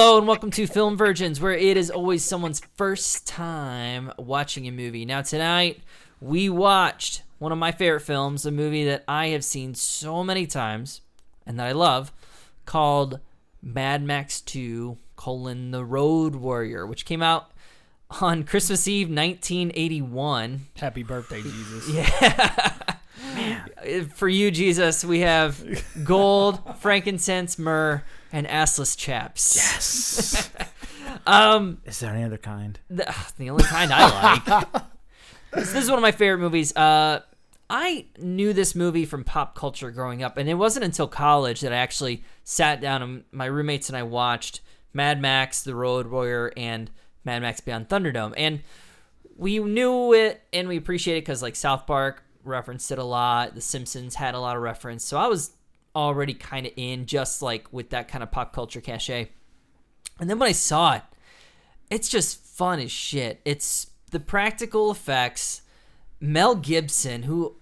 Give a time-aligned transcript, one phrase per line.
[0.00, 4.70] Hello and welcome to Film Virgins, where it is always someone's first time watching a
[4.70, 5.04] movie.
[5.04, 5.80] Now, tonight
[6.20, 10.46] we watched one of my favorite films, a movie that I have seen so many
[10.46, 11.00] times
[11.44, 12.12] and that I love,
[12.64, 13.18] called
[13.60, 17.50] Mad Max 2: colon, The Road Warrior, which came out
[18.20, 20.60] on Christmas Eve, 1981.
[20.76, 21.90] Happy birthday, Jesus.
[23.34, 24.04] Yeah.
[24.14, 25.60] For you, Jesus, we have
[26.04, 29.56] gold, frankincense, myrrh, and assless chaps.
[29.56, 30.50] Yes.
[31.26, 32.78] Um, Is there any other kind?
[32.88, 34.72] the, the only kind I like.
[35.52, 36.74] this, this is one of my favorite movies.
[36.76, 37.20] Uh,
[37.70, 41.72] I knew this movie from pop culture growing up, and it wasn't until college that
[41.72, 44.60] I actually sat down and my roommates and I watched
[44.94, 46.90] Mad Max: The Road Warrior and
[47.24, 48.60] Mad Max Beyond Thunderdome, and
[49.36, 53.54] we knew it and we appreciated it because like South Park referenced it a lot.
[53.54, 55.50] The Simpsons had a lot of reference, so I was
[55.94, 59.30] already kind of in just like with that kind of pop culture cachet.
[60.20, 61.02] And then when I saw it,
[61.90, 63.40] it's just fun as shit.
[63.44, 65.62] It's the practical effects.
[66.20, 67.56] Mel Gibson, who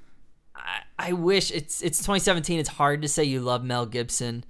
[0.54, 2.58] I, I wish it's it's 2017.
[2.58, 4.44] It's hard to say you love Mel Gibson,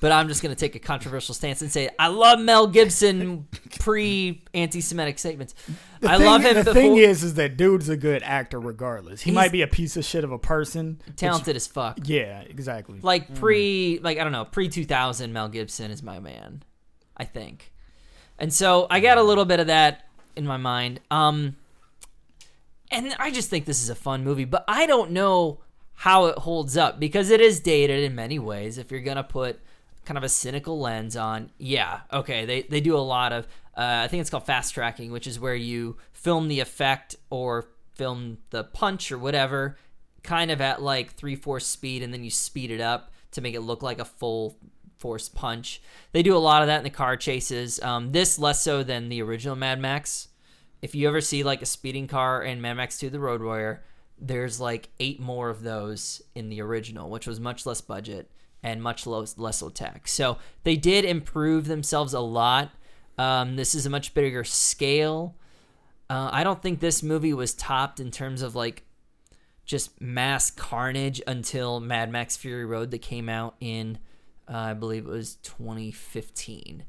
[0.00, 3.46] but I'm just gonna take a controversial stance and say I love Mel Gibson
[3.78, 5.54] pre anti-Semitic statements.
[6.00, 6.54] The I thing- love him.
[6.54, 9.20] The before, thing is, is that dude's a good actor regardless.
[9.22, 11.00] He He's- might be a piece of shit of a person.
[11.06, 11.98] but talented as fuck.
[12.04, 12.98] yeah, exactly.
[13.02, 16.62] Like pre, like I don't know, pre 2000 Mel Gibson is my man,
[17.16, 17.72] I think.
[18.38, 21.00] And so I got a little bit of that in my mind.
[21.10, 21.56] Um,
[22.90, 25.60] and I just think this is a fun movie, but I don't know
[26.00, 28.78] how it holds up because it is dated in many ways.
[28.78, 29.60] If you're gonna put
[30.06, 33.46] kind of a cynical lens on, yeah, okay, they they do a lot of.
[33.76, 37.68] Uh, I think it's called fast tracking, which is where you film the effect or
[37.92, 39.76] film the punch or whatever,
[40.22, 43.54] kind of at like three fourths speed, and then you speed it up to make
[43.54, 44.56] it look like a full
[44.96, 45.82] force punch.
[46.12, 47.78] They do a lot of that in the car chases.
[47.82, 50.28] Um, this less so than the original Mad Max.
[50.80, 53.82] If you ever see like a speeding car in Mad Max 2 The Road Warrior,
[54.20, 58.30] there's like eight more of those in the original, which was much less budget
[58.62, 60.06] and much less, less tech.
[60.06, 62.70] So they did improve themselves a lot.
[63.16, 65.34] Um, this is a much bigger scale.
[66.08, 68.82] Uh, I don't think this movie was topped in terms of like
[69.64, 73.98] just mass carnage until Mad Max Fury Road that came out in,
[74.48, 76.84] uh, I believe it was 2015.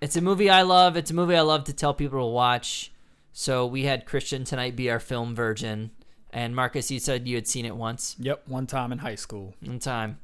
[0.00, 0.96] It's a movie I love.
[0.96, 2.92] It's a movie I love to tell people to watch.
[3.32, 5.90] So we had Christian tonight be our film virgin.
[6.36, 9.54] And Marcus, you said you had seen it once Yep, one time in high school.
[9.64, 10.18] One time.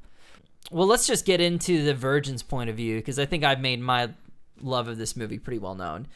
[0.70, 3.80] Well, let's just get into the virgin's point of view because I think I've made
[3.80, 4.10] my
[4.60, 6.06] love of this movie pretty well known.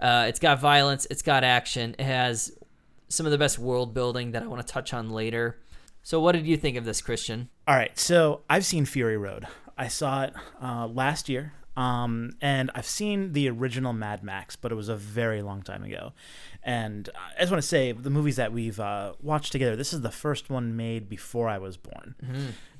[0.00, 2.50] Uh, it's got violence, it's got action, it has
[3.08, 5.60] some of the best world building that I want to touch on later.
[6.02, 7.48] So, what did you think of this, Christian?
[7.68, 9.46] All right, so I've seen Fury Road.
[9.78, 14.70] I saw it uh, last year, um, and I've seen the original Mad Max, but
[14.72, 16.12] it was a very long time ago.
[16.62, 20.00] And I just want to say, the movies that we've uh, watched together, this is
[20.02, 22.14] the first one made before I was born.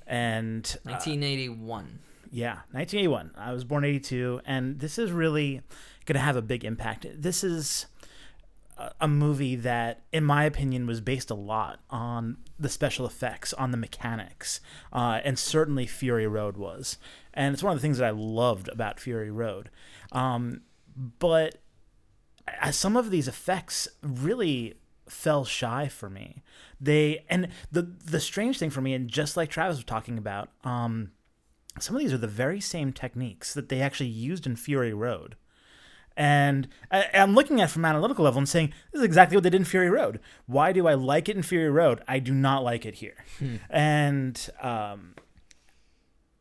[0.06, 1.98] And uh, 1981.
[2.30, 3.32] yeah, 1981.
[3.36, 5.62] I was born 82, and this is really
[6.06, 7.06] going to have a big impact.
[7.14, 7.86] This is
[9.00, 13.70] a- movie that, in my opinion, was based a lot on the special effects, on
[13.70, 14.60] the mechanics,
[14.92, 16.98] uh, and certainly Fury Road was.
[17.32, 19.70] And it's one of the things that I loved about Fury Road.
[20.12, 20.62] Um,
[21.18, 21.56] but
[22.70, 24.74] some of these effects really
[25.08, 26.42] fell shy for me.
[26.80, 30.50] They and the the strange thing for me, and just like Travis was talking about,
[30.64, 31.12] um,
[31.78, 35.36] some of these are the very same techniques that they actually used in Fury Road.
[36.16, 39.36] And I, I'm looking at it from an analytical level and saying, this is exactly
[39.36, 40.20] what they did in Fury Road.
[40.46, 42.02] Why do I like it in Fury Road?
[42.06, 43.24] I do not like it here.
[43.68, 45.14] And um,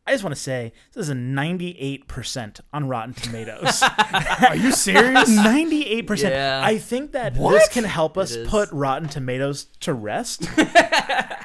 [0.05, 3.81] I just want to say this is a 98% on Rotten Tomatoes.
[4.49, 5.29] Are you serious?
[5.39, 6.29] 98%.
[6.29, 6.61] Yeah.
[6.61, 10.49] I think that this can help us put Rotten Tomatoes to rest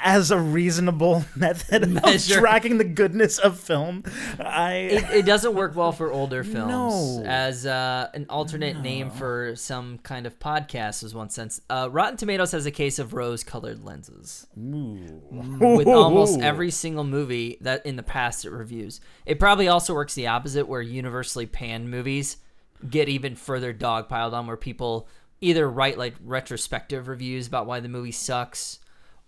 [0.02, 4.02] as a reasonable method of tracking the goodness of film.
[4.40, 6.68] I It, it doesn't work well for older films.
[6.68, 7.22] No.
[7.24, 11.60] As uh, an alternate name for some kind of podcast was one sense.
[11.70, 14.48] Uh, Rotten Tomatoes has a case of rose-colored lenses.
[14.56, 19.00] with almost every single movie that in the past it reviews.
[19.24, 22.38] It probably also works the opposite, where universally panned movies
[22.88, 25.08] get even further dogpiled on, where people
[25.40, 28.80] either write like retrospective reviews about why the movie sucks,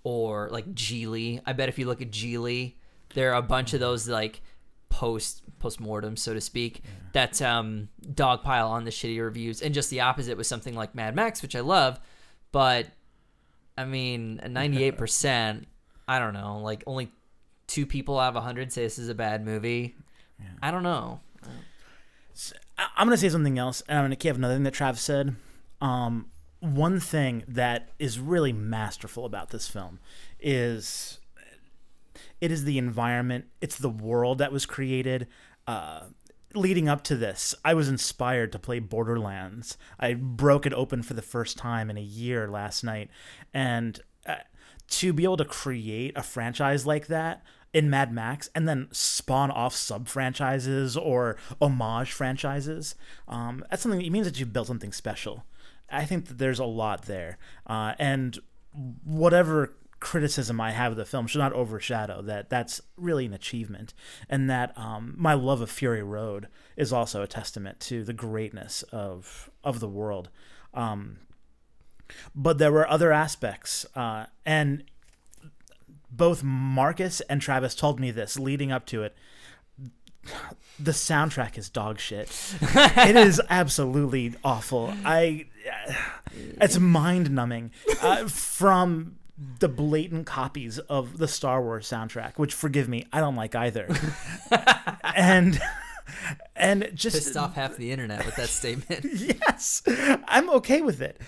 [0.02, 1.40] or like Gigli.
[1.46, 2.74] I bet if you look at Gigli,
[3.14, 4.40] there are a bunch of those like
[4.88, 6.82] post post mortem, so to speak,
[7.12, 11.14] that um, dogpile on the shitty reviews, and just the opposite with something like Mad
[11.14, 12.00] Max, which I love,
[12.50, 12.86] but
[13.76, 15.66] I mean, ninety eight percent.
[16.08, 17.12] I don't know, like only
[17.70, 19.96] two people out of a hundred say this is a bad movie.
[20.60, 21.20] I don't know.
[22.78, 24.74] I- I'm going to say something else, and I'm going to have another thing that
[24.74, 25.36] Trav said.
[25.80, 26.26] Um,
[26.60, 29.98] one thing that is really masterful about this film
[30.40, 31.18] is
[32.40, 35.26] it is the environment, it's the world that was created.
[35.66, 36.00] Uh,
[36.54, 39.76] leading up to this, I was inspired to play Borderlands.
[39.98, 43.10] I broke it open for the first time in a year last night,
[43.54, 44.36] and uh,
[44.88, 49.50] to be able to create a franchise like that in Mad Max and then spawn
[49.50, 52.94] off sub franchises or homage franchises,
[53.28, 54.02] um, that's something.
[54.02, 55.44] It means that you've built something special.
[55.90, 58.38] I think that there's a lot there, uh, and
[59.04, 62.48] whatever criticism I have of the film should not overshadow that.
[62.48, 63.94] That's really an achievement,
[64.28, 68.82] and that um, my love of Fury Road is also a testament to the greatness
[68.92, 70.30] of of the world.
[70.74, 71.18] Um,
[72.34, 74.84] but there were other aspects, uh, and
[76.10, 79.14] both Marcus and Travis told me this leading up to it.
[80.78, 82.28] The soundtrack is dog shit.
[82.60, 84.92] it is absolutely awful.
[85.04, 85.46] I,
[86.32, 87.70] it's mind numbing.
[88.02, 89.16] Uh, from
[89.58, 93.88] the blatant copies of the Star Wars soundtrack, which forgive me, I don't like either.
[95.16, 95.60] and
[96.56, 99.04] and just Pissed off half the internet with that statement.
[99.14, 99.82] yes
[100.26, 101.20] i'm okay with it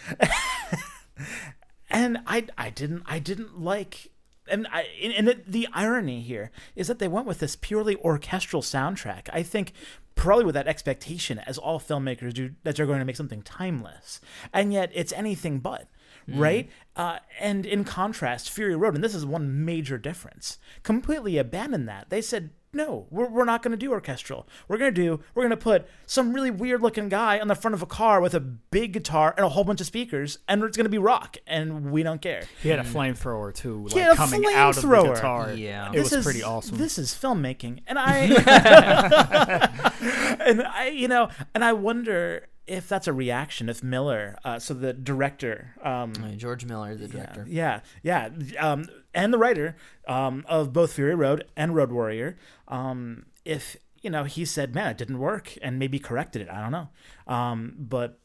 [1.90, 4.11] and i i didn't i didn't like
[4.52, 8.62] and I and it, the irony here is that they went with this purely orchestral
[8.62, 9.28] soundtrack.
[9.32, 9.72] I think
[10.14, 14.20] probably with that expectation, as all filmmakers do, that they're going to make something timeless,
[14.52, 15.88] and yet it's anything but.
[16.28, 21.88] Right, uh, and in contrast, Fury Road, and this is one major difference, completely abandoned
[21.88, 22.10] that.
[22.10, 24.48] They said, "No, we're, we're not going to do orchestral.
[24.66, 27.54] We're going to do, we're going to put some really weird looking guy on the
[27.54, 30.62] front of a car with a big guitar and a whole bunch of speakers, and
[30.64, 33.92] it's going to be rock, and we don't care." He had a flamethrower too, like
[33.92, 35.14] He had a coming out of the flamethrower.
[35.14, 35.52] guitar.
[35.52, 35.88] Yeah.
[35.90, 36.78] it This was is, pretty awesome.
[36.78, 38.22] This is filmmaking, and I,
[40.40, 43.68] and I, you know, and I wonder if that's a reaction.
[43.68, 47.44] If Miller, uh, so the director, um, Uh, George Miller, the director.
[47.48, 48.28] yeah, yeah,
[48.58, 49.76] um, and the writer
[50.08, 52.36] um, of both Fury Road and Road Warrior,
[52.68, 56.48] um, if you know, he said, "Man, it didn't work," and maybe corrected it.
[56.50, 56.88] I don't know,
[57.32, 58.18] um, but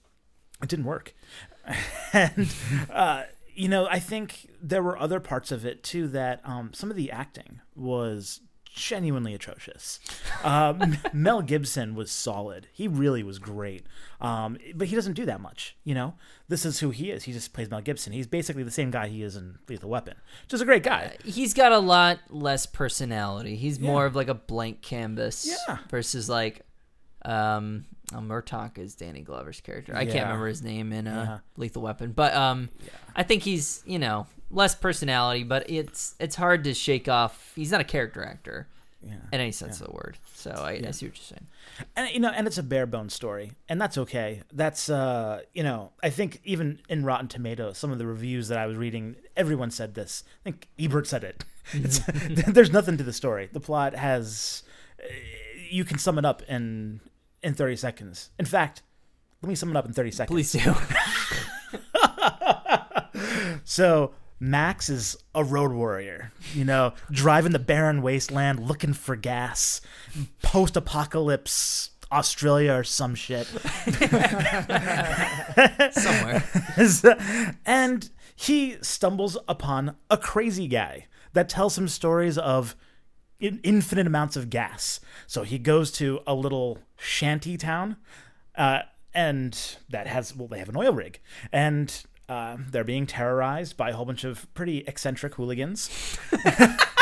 [0.61, 1.13] it didn't work,
[2.13, 2.53] and.
[2.89, 3.23] Uh,
[3.59, 6.95] you know, I think there were other parts of it too that um, some of
[6.95, 8.41] the acting was
[8.77, 10.00] genuinely atrocious.
[10.44, 13.85] Um, Mel Gibson was solid; he really was great,
[14.21, 15.75] um, but he doesn't do that much.
[15.83, 16.13] You know,
[16.47, 17.24] this is who he is.
[17.24, 18.13] He just plays Mel Gibson.
[18.13, 21.18] He's basically the same guy he is in Lethal Weapon, which is a great guy.
[21.25, 23.56] He's got a lot less personality.
[23.56, 25.77] He's more of like a blank canvas Yeah.
[25.89, 26.62] versus like
[27.25, 29.94] um uh, Murtaugh is Danny Glover's character.
[29.95, 31.38] I can't remember his name in uh, Yeah.
[31.57, 32.69] Lethal Weapon, but um
[33.15, 37.51] I think he's, you know, less personality, but it's it's hard to shake off.
[37.56, 38.69] He's not a character actor
[39.07, 39.16] Yeah.
[39.31, 40.18] in any sense of the word.
[40.33, 41.47] So I, I see what you're saying.
[41.95, 45.64] and you know and it's a bare bones story and that's okay that's uh you
[45.64, 49.16] know i think even in rotten tomatoes some of the reviews that i was reading
[49.35, 51.44] everyone said this i think ebert said it
[52.47, 54.64] there's nothing to the story the plot has
[55.02, 55.06] uh,
[55.69, 56.99] you can sum it up in
[57.44, 58.81] in 30 seconds in fact
[59.42, 60.73] let me sum it up in 30 seconds Please do.
[63.64, 69.81] So Max is a road warrior, you know, driving the barren wasteland looking for gas,
[70.41, 73.47] post apocalypse Australia or some shit.
[75.91, 76.44] Somewhere.
[77.65, 82.75] and he stumbles upon a crazy guy that tells him stories of
[83.39, 84.99] in- infinite amounts of gas.
[85.25, 87.97] So he goes to a little shanty town,
[88.56, 88.81] uh,
[89.13, 91.19] and that has well, they have an oil rig,
[91.51, 95.89] and uh, they're being terrorized by a whole bunch of pretty eccentric hooligans.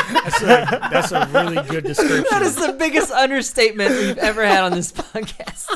[0.08, 2.26] That's a, that's a really good description.
[2.30, 5.66] That is the biggest understatement we've ever had on this podcast.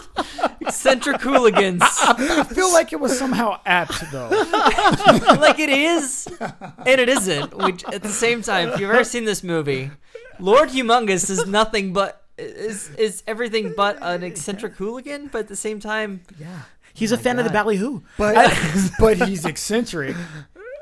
[0.61, 1.83] Eccentric hooligans.
[1.83, 4.28] I feel like it was somehow apt though.
[5.40, 9.25] like it is and it isn't which at the same time if you've ever seen
[9.25, 9.90] this movie
[10.38, 15.57] lord humongous is nothing but is is everything but an eccentric hooligan but at the
[15.57, 16.62] same time Yeah,
[16.95, 18.01] he's a fan of the ballyhoo.
[18.17, 18.35] But
[18.99, 20.17] but he's eccentric,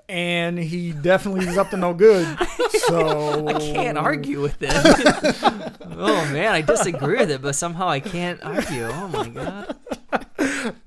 [0.09, 2.27] and he definitely is up to no good.
[2.73, 8.01] So i can't argue with it oh man i disagree with it but somehow i
[8.01, 9.77] can't argue oh my god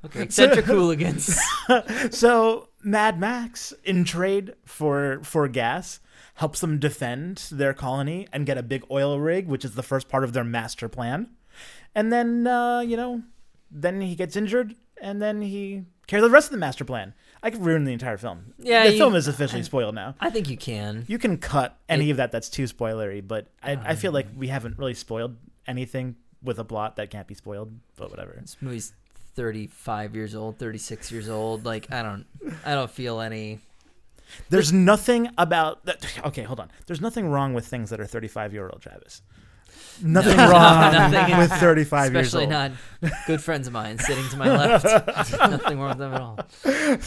[0.06, 1.40] okay eccentric hooligans
[2.12, 6.00] So Mad Max, in trade for for gas,
[6.36, 10.10] helps them defend their colony and get a big oil rig, which is the first
[10.10, 11.30] part of their master plan.
[11.94, 13.22] And then, uh, you know,
[13.70, 17.14] then he gets injured, and then he carries the rest of the master plan.
[17.44, 18.54] I could ruin the entire film.
[18.60, 20.16] Yeah, the you- film is officially spoiled now.
[20.20, 21.06] I think you can.
[21.08, 24.12] You can cut any It- of that that's too spoilery, but I, I um, feel
[24.12, 25.36] like we haven't really spoiled
[25.68, 27.72] anything with a plot that can't be spoiled.
[27.98, 28.38] But whatever.
[28.40, 28.94] This movie's
[29.36, 31.66] 35 years old, 36 years old.
[31.66, 32.26] Like I don't,
[32.66, 33.60] I don't feel any.
[34.50, 36.06] There's nothing about that.
[36.26, 36.72] Okay, hold on.
[36.88, 39.22] There's nothing wrong with things that are 35 year old Travis.
[40.02, 42.52] Nothing No, wrong nothing- with 35 years Especially old.
[42.52, 42.72] not
[43.28, 44.86] good friends of mine sitting to my left.
[45.40, 46.40] Nothing wrong with them at all.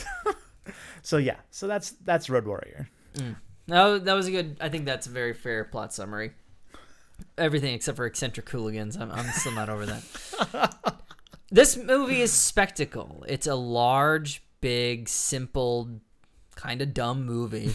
[1.02, 2.88] So yeah, so that's that's Road Warrior.
[3.16, 3.36] Mm.
[3.68, 4.56] No, that was a good.
[4.58, 6.32] I think that's a very fair plot summary.
[7.36, 8.96] Everything except for eccentric hooligans.
[8.96, 10.74] I'm, I'm still not over that.
[11.50, 13.22] this movie is spectacle.
[13.28, 16.00] It's a large, big, simple,
[16.56, 17.74] kind of dumb movie.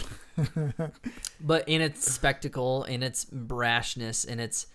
[1.39, 4.65] but in its spectacle, in its brashness, in its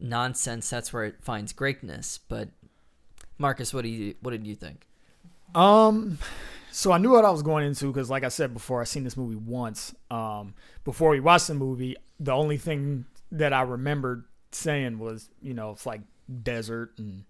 [0.00, 2.18] nonsense, that's where it finds greatness.
[2.28, 2.48] But
[3.38, 4.86] Marcus, what do you what did you think?
[5.54, 6.18] Um,
[6.70, 9.04] so I knew what I was going into because, like I said before, I seen
[9.04, 9.94] this movie once.
[10.10, 15.54] Um, before we watched the movie, the only thing that I remembered saying was, you
[15.54, 16.00] know, it's like
[16.42, 17.24] desert and,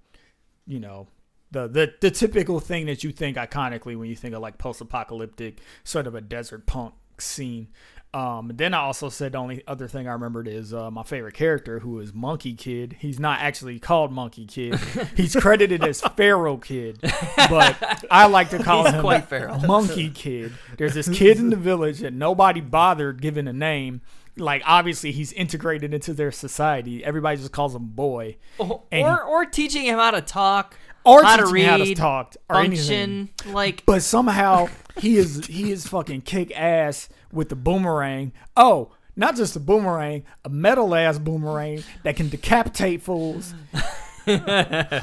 [0.66, 1.08] you know,
[1.50, 5.60] the the the typical thing that you think iconically when you think of like post-apocalyptic
[5.84, 7.68] sort of a desert punk scene.
[8.14, 11.34] Um, then I also said the only other thing I remembered is uh, my favorite
[11.34, 12.96] character, who is Monkey Kid.
[13.00, 14.76] He's not actually called Monkey Kid.
[15.16, 19.58] He's credited as Feral Kid, but I like to call He's him quite feral.
[19.60, 20.52] Monkey Kid.
[20.78, 24.00] There's this kid in the village that nobody bothered giving a name.
[24.36, 27.04] Like obviously he's integrated into their society.
[27.04, 31.22] Everybody just calls him boy, Or, And or, or teaching him how to talk, or
[31.22, 33.30] how to teaching how to read, talk, or anything.
[33.46, 38.32] Like But somehow he is he is fucking kick ass with the boomerang.
[38.56, 43.52] Oh, not just a boomerang, a metal ass boomerang that can decapitate fools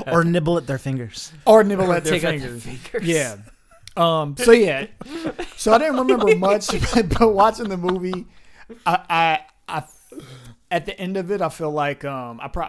[0.08, 1.32] or nibble at their fingers.
[1.46, 2.64] or nibble at their fingers.
[2.64, 3.08] their fingers.
[3.08, 3.38] Yeah.
[3.98, 4.36] Um.
[4.38, 4.88] So yeah.
[5.56, 6.68] So I didn't remember much,
[7.18, 8.26] but watching the movie,
[8.86, 9.84] I, I, I,
[10.70, 12.68] at the end of it, I feel like um, I pro,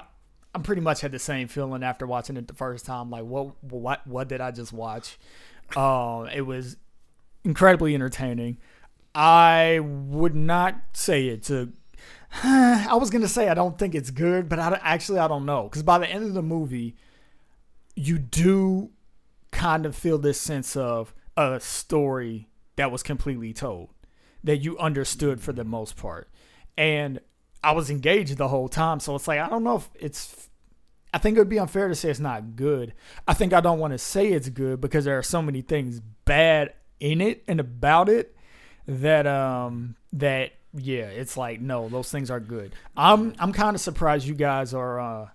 [0.56, 3.10] I pretty much had the same feeling after watching it the first time.
[3.10, 5.18] Like, what, what, what did I just watch?
[5.76, 6.78] Um, it was
[7.44, 8.56] incredibly entertaining.
[9.14, 11.68] I would not say it's a.
[12.42, 15.64] I was gonna say I don't think it's good, but I actually I don't know
[15.64, 16.96] because by the end of the movie,
[17.94, 18.90] you do
[19.52, 23.90] kind of feel this sense of a story that was completely told
[24.42, 26.28] that you understood for the most part
[26.76, 27.20] and
[27.64, 30.48] i was engaged the whole time so it's like i don't know if it's
[31.14, 32.92] i think it would be unfair to say it's not good
[33.26, 36.00] i think i don't want to say it's good because there are so many things
[36.24, 38.36] bad in it and about it
[38.86, 43.80] that um that yeah it's like no those things are good i'm i'm kind of
[43.80, 45.28] surprised you guys are uh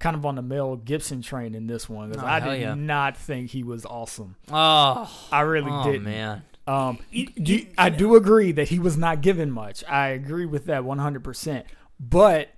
[0.00, 2.74] kind of on the Mel Gibson train in this one because Oh, I did yeah.
[2.74, 4.36] not think he was awesome.
[4.48, 6.04] Oh, I really oh didn't.
[6.04, 6.42] man.
[6.68, 6.98] Um,
[7.42, 9.82] do- I do agree that he was not given much.
[9.88, 11.64] I agree with that 100%.
[11.98, 12.50] But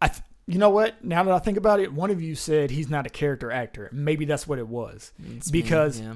[0.00, 1.04] I, th- you know what?
[1.04, 3.88] Now that I think about it, one of you said he's not a character actor.
[3.92, 5.12] Maybe that's what it was.
[5.36, 6.14] It's me, Because yeah.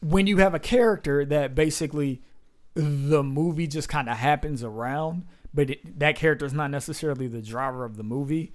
[0.00, 2.22] when you have a character that basically
[2.74, 7.42] the movie just kind of happens around, but it, that character is not necessarily the
[7.42, 8.54] driver of the movie,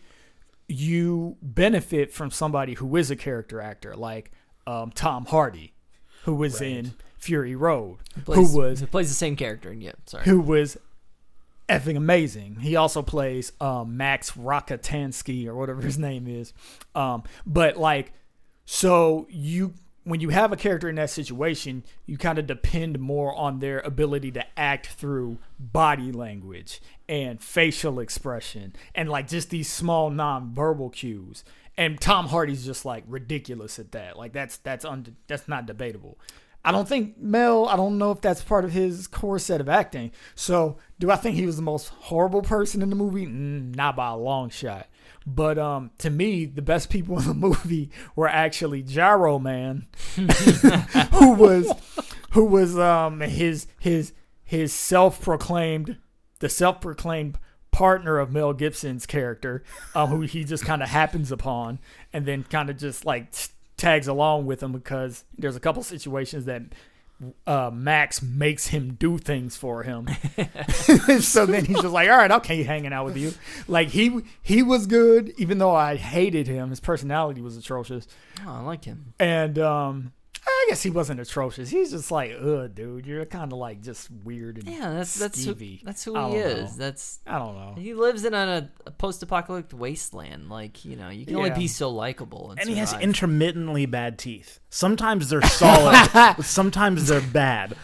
[0.67, 4.31] you benefit from somebody who is a character actor, like
[4.65, 5.73] um, Tom Hardy,
[6.23, 6.93] who was in
[7.25, 9.71] Fury Road, plays, who was who plays the same character.
[9.71, 10.25] And yeah, sorry.
[10.25, 10.77] who was
[11.67, 12.57] effing amazing.
[12.61, 16.53] He also plays um, Max Rockatansky or whatever his name is.
[16.93, 18.13] Um, but like,
[18.65, 23.33] so you when you have a character in that situation, you kind of depend more
[23.35, 26.79] on their ability to act through body language
[27.09, 31.43] and facial expression and like just these small non-verbal cues.
[31.75, 34.15] And Tom Hardy's just like ridiculous at that.
[34.15, 36.19] Like that's that's un- that's not debatable.
[36.65, 39.69] I don't think Mel, I don't know if that's part of his core set of
[39.69, 40.11] acting.
[40.33, 43.27] So, do I think he was the most horrible person in the movie?
[43.27, 44.87] Mm, not by a long shot.
[45.27, 51.33] But um, to me, the best people in the movie were actually Gyro Man, who
[51.33, 51.71] was
[52.31, 55.97] who was um his his his self-proclaimed
[56.39, 57.37] the self-proclaimed
[57.71, 61.77] partner of Mel Gibson's character, um, who he just kind of happens upon,
[62.11, 63.27] and then kind of just like
[63.77, 66.61] tags along with him because there's a couple situations that
[67.47, 70.07] uh, Max makes him do things for him.
[71.21, 73.31] so then he's just like, "All right, okay, hanging out with you."
[73.67, 76.69] Like he he was good, even though I hated him.
[76.71, 78.07] His personality was atrocious,
[78.45, 79.13] Oh, I like him.
[79.19, 80.11] and um,
[80.47, 81.69] I guess he wasn't atrocious.
[81.69, 85.43] He's just like, ugh, dude, you're kind of like just weird and Yeah, that's that's
[85.43, 86.71] who, that's who I he is.
[86.71, 86.85] know.
[86.85, 87.73] That's I don't know.
[87.77, 90.49] he lives in a, a post-apocalyptic wasteland.
[90.49, 92.51] Like you know, you can only be so likable.
[92.51, 94.59] And, And he has intermittently bad teeth.
[94.69, 97.75] Sometimes they're solid, sometimes they're bad.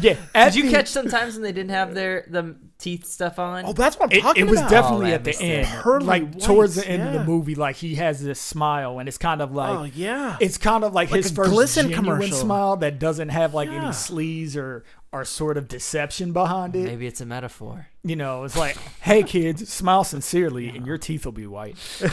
[0.00, 3.64] Yeah, Did you catch sometimes when they didn't have their the teeth stuff on?
[3.64, 4.70] Oh, that's what I'm It, talking it was about.
[4.70, 5.66] definitely Oh, I at the missed end, it.
[5.82, 7.18] Pearly like towards the whites, end of yeah.
[7.20, 7.54] the movie.
[7.54, 10.36] Like he has this smile, and it's kind of like oh yeah.
[10.40, 12.36] it's kind of like, Like his a first Glisten genuine commercial.
[12.36, 13.88] smile that doesn't have like any Yeah.
[13.90, 16.84] sleaze or or sort of deception behind it.
[16.84, 17.88] Maybe it's a metaphor.
[18.04, 21.76] You know, it's like, hey kids, smile sincerely, and your teeth will be white.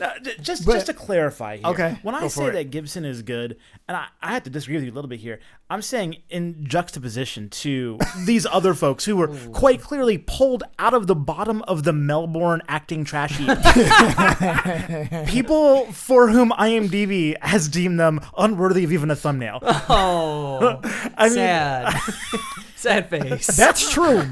[0.00, 1.66] Now, just But- just to clarify here.
[1.66, 2.52] Okay, When I go for say it.
[2.52, 5.20] that Gibson is good, and I, I have to disagree with you a little bit
[5.20, 10.94] here, I'm saying in juxtaposition to these other folks who were quite clearly pulled out
[10.94, 13.48] of the bottom of the Melbourne acting trash heap.
[15.26, 19.58] People for whom IMDb has deemed them unworthy of even a thumbnail.
[19.62, 20.80] Oh,
[21.16, 22.00] I mean, sad,
[22.84, 23.46] sad face.
[23.56, 24.22] That's true.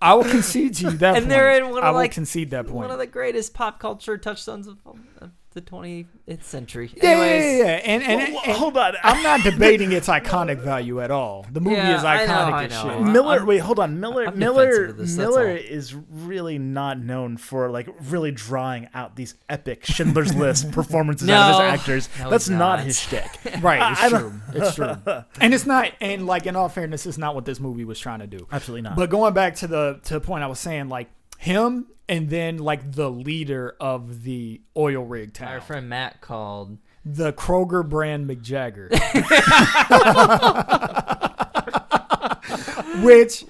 [0.00, 1.16] I will concede to you that.
[1.16, 1.28] And point.
[1.28, 2.76] they're in one of, I will like, concede that point.
[2.76, 6.90] one of the greatest pop culture touchstones of, of the 20th century.
[6.96, 7.72] yeah, yeah, Anyways, yeah, yeah.
[7.84, 8.94] And, and, Well, and hold on.
[9.02, 11.46] I'm not debating its iconic value at all.
[11.50, 12.82] The movie Yeah, is I know, iconic I as know.
[12.82, 12.92] shit.
[12.92, 13.98] I'm- Miller, wait, hold on.
[13.98, 19.34] Miller, I'm Miller, this, Miller is really not known for like really drawing out these
[19.48, 22.08] epic Schindler's List performances out of his actors.
[22.20, 22.80] No, That's not not.
[22.84, 23.30] his shtick.
[23.62, 24.32] Right, it's true.
[24.52, 24.96] It's true.
[25.40, 28.18] And it's not and like in all fairness, it's not what this movie was trying
[28.20, 28.46] to do.
[28.52, 28.96] Absolutely not.
[28.96, 31.08] But going back to the to the point I was saying, like
[31.38, 35.52] him and then like the leader of the oil rig town.
[35.52, 36.78] Our friend Matt called.
[37.04, 38.88] the Kroger brand Mick Jagger.
[43.02, 43.44] Which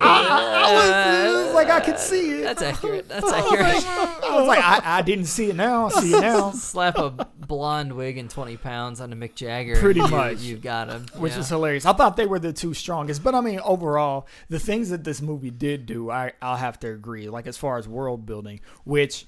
[0.00, 2.42] I, I, I was, it was like I could see it.
[2.42, 3.08] That's accurate.
[3.08, 3.84] That's accurate.
[3.86, 5.86] I was like, I, I didn't see it now.
[5.86, 6.50] I see it now.
[6.54, 9.76] Slap a blonde wig and 20 pounds onto Mick Jagger.
[9.76, 10.38] Pretty you, much.
[10.38, 11.06] You've got him.
[11.16, 11.38] which yeah.
[11.38, 11.86] is hilarious.
[11.86, 15.22] I thought they were the two strongest, but I mean, overall, the things that this
[15.22, 17.28] movie did do, I I'll have to agree.
[17.28, 19.26] Like as far as world building, which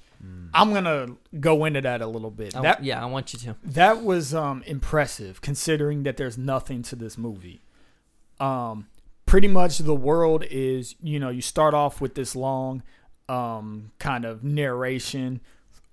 [0.53, 2.55] I'm gonna go into that a little bit.
[2.55, 3.55] I- that yeah, I want you to.
[3.63, 7.61] that was um impressive considering that there's nothing to this movie.
[8.39, 8.87] Um,
[9.27, 12.81] pretty much the world is you know you start off with this long
[13.29, 15.39] um kind of narration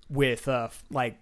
[0.09, 1.19] with uh like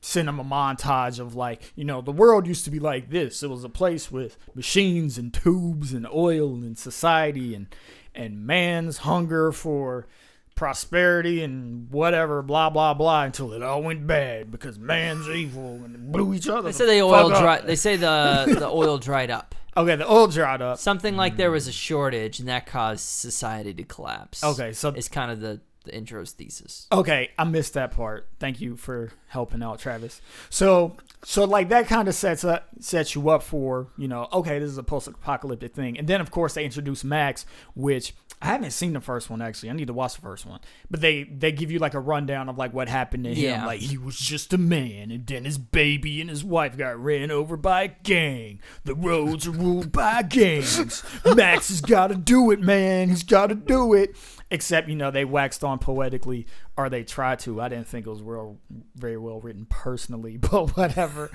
[0.00, 3.62] cinema montage of like you know the world used to be like this it was
[3.62, 7.66] a place with machines and tubes and oil and society and
[8.14, 10.08] and man's hunger for
[10.54, 16.10] prosperity and whatever blah blah blah until it all went bad because man's evil and
[16.12, 17.60] blew each other They say the oil dry.
[17.60, 19.54] They say the the oil dried up.
[19.76, 23.74] Okay the oil dried up Something like there was a shortage and that caused society
[23.74, 24.42] to collapse.
[24.44, 26.86] okay so It's kind of the the intro's thesis.
[26.92, 28.28] Okay, I missed that part.
[28.38, 30.20] Thank you for helping out, Travis.
[30.48, 34.60] So, so like that kind of sets up sets you up for you know, okay,
[34.60, 38.72] this is a post-apocalyptic thing, and then of course they introduce Max, which I haven't
[38.72, 39.70] seen the first one actually.
[39.70, 40.58] I need to watch the first one,
[40.90, 43.38] but they they give you like a rundown of like what happened to him.
[43.38, 43.66] Yeah.
[43.66, 47.30] Like he was just a man, and then his baby and his wife got ran
[47.30, 48.60] over by a gang.
[48.82, 51.04] The roads are ruled by gangs.
[51.24, 53.10] Max has got to do it, man.
[53.10, 54.16] He's got to do it.
[54.50, 57.60] Except you know they waxed on poetically, or they tried to.
[57.60, 58.58] I didn't think it was real,
[58.96, 61.30] very well written personally, but whatever.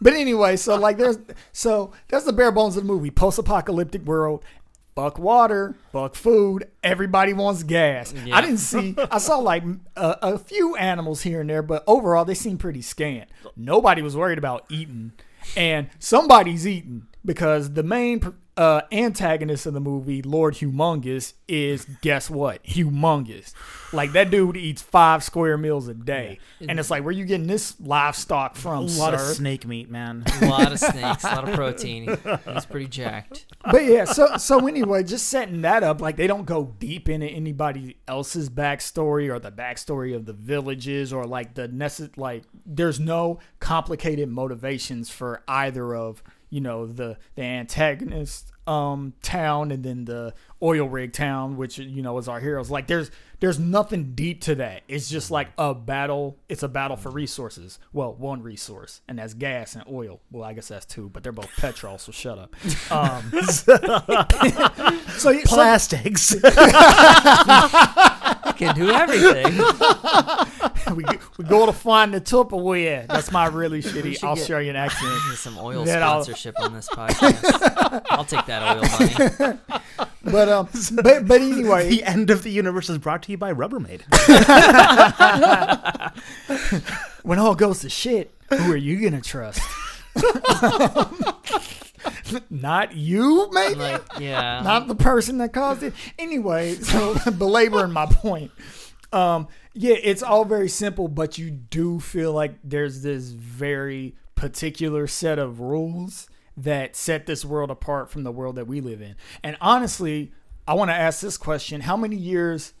[0.00, 1.18] But anyway, so like there's
[1.52, 3.10] so that's the bare bones of the movie.
[3.10, 4.44] Post-apocalyptic world.
[4.94, 6.68] Fuck water, fuck food.
[6.82, 8.12] Everybody wants gas.
[8.12, 8.36] Yeah.
[8.36, 8.96] I didn't see.
[9.10, 9.62] I saw like
[9.96, 13.30] a, a few animals here and there, but overall they seem pretty scant.
[13.56, 15.12] Nobody was worried about eating,
[15.56, 18.20] and somebody's eating because the main
[18.56, 22.62] uh, antagonist of the movie, Lord Humongous, is guess what?
[22.64, 23.54] Humongous.
[23.92, 27.46] Like that dude eats five square meals a day, and it's like, where you getting
[27.46, 28.84] this livestock from?
[28.84, 30.24] a from, lot of snake meat, man.
[30.42, 32.18] A lot of snakes, a lot of protein.
[32.52, 33.46] He's pretty jacked.
[33.70, 37.26] but yeah, so so anyway, just setting that up, like they don't go deep into
[37.26, 43.00] anybody else's backstory or the backstory of the villages or like the necess- like there's
[43.00, 50.04] no complicated motivations for either of you know the the antagonist um town and then
[50.04, 52.70] the oil rig town which you know is our heroes.
[52.70, 54.82] Like there's there's nothing deep to that.
[54.86, 57.78] It's just like a battle it's a battle for resources.
[57.92, 60.20] Well one resource and that's gas and oil.
[60.30, 62.54] Well i guess that's two but they're both petrol so shut up.
[62.90, 63.76] Um so,
[65.16, 66.34] so Plastics.
[68.56, 69.54] Can do everything.
[70.94, 71.04] we,
[71.38, 73.06] we go to find the Tupperware.
[73.06, 75.12] That's my really shitty should get- Australian accent.
[75.28, 78.02] Get some oil Then I'll- sponsorship on this podcast.
[78.10, 79.58] I'll take that oil money.
[80.22, 80.68] But um,
[81.02, 84.02] but but anyway, the end of the universe is brought to you by Rubbermaid.
[87.22, 89.60] when all goes to shit, who are you gonna trust?
[92.48, 93.74] Not you, maybe.
[93.80, 94.60] Like, yeah.
[94.62, 95.94] not the person that caused it.
[96.18, 98.50] Anyway, so belaboring my point.
[99.12, 105.06] Um, yeah, it's all very simple, but you do feel like there's this very particular
[105.06, 109.16] set of rules that set this world apart from the world that we live in.
[109.42, 110.32] And honestly,
[110.66, 112.74] I want to ask this question: How many years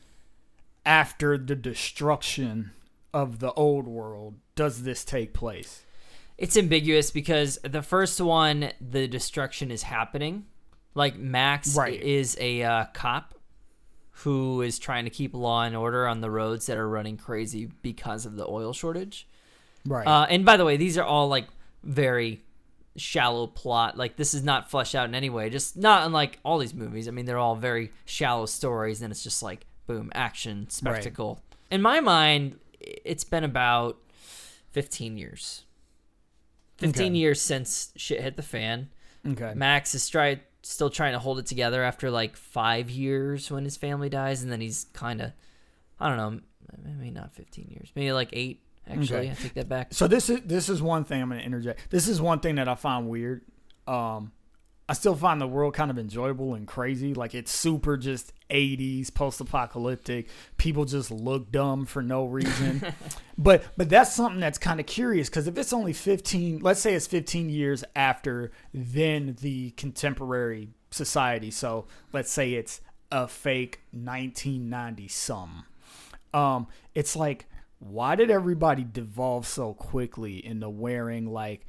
[0.84, 2.72] after the destruction
[3.12, 5.84] of the old world does this take place?
[6.38, 10.46] It's ambiguous because the first one, the destruction is happening.
[10.94, 12.00] Like Max Right.
[12.00, 13.34] is a uh, cop
[14.22, 17.66] who is trying to keep law and order on the roads that are running crazy
[17.82, 19.26] because of the oil shortage.
[19.86, 20.06] Right.
[20.06, 21.46] Uh, and by the way, these are all like
[21.82, 22.42] very
[22.96, 23.96] shallow plot.
[23.96, 25.48] Like this is not fleshed out in any way.
[25.48, 27.08] Just not unlike all these movies.
[27.08, 31.40] I mean, they're all very shallow stories, and it's just like boom, action, spectacle.
[31.70, 33.96] In my mind, it's been about
[34.70, 35.64] fifteen years.
[36.78, 37.18] Fifteen Okay.
[37.18, 38.88] years since shit hit the fan.
[39.26, 39.52] okay.
[39.54, 43.76] Max is try still trying to hold it together after like five years when his
[43.76, 45.32] family dies, and then he's kind of,
[45.98, 46.40] I don't know,
[46.84, 48.62] maybe not fifteen years, maybe like eight.
[48.88, 49.30] Actually, Okay.
[49.30, 49.92] I take that back.
[49.92, 51.90] So this is this is one thing I'm going to interject.
[51.90, 53.42] This is one thing that I find weird.
[53.86, 54.32] Um,
[54.90, 57.14] I still find the world kind of enjoyable and crazy.
[57.14, 60.28] Like it's super just 80s post-apocalyptic.
[60.56, 62.84] People just look dumb for no reason.
[63.38, 66.94] but but that's something that's kind of curious because if it's only 15, let's say
[66.94, 71.52] it's 15 years after then the contemporary society.
[71.52, 72.80] So let's say it's
[73.12, 75.64] a fake 1990 some
[76.32, 77.46] um it's like
[77.80, 81.66] why did everybody devolve so quickly into wearing like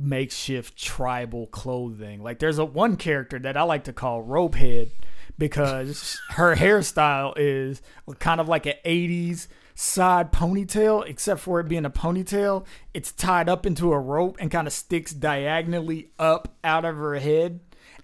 [0.00, 2.22] makeshift tribal clothing.
[2.22, 4.90] Like there's a one character that i like to call ropehead
[5.38, 7.82] because her hairstyle is
[8.18, 12.64] kind of like an 80s side ponytail except for it being a ponytail.
[12.94, 17.18] It's tied up into a rope and kind of sticks diagonally up out of her
[17.18, 17.60] head.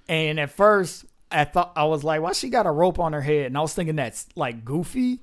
[0.08, 3.22] And at first i thought i was like why she got a rope on her
[3.22, 3.46] head?
[3.46, 5.20] And i was thinking that's like goofy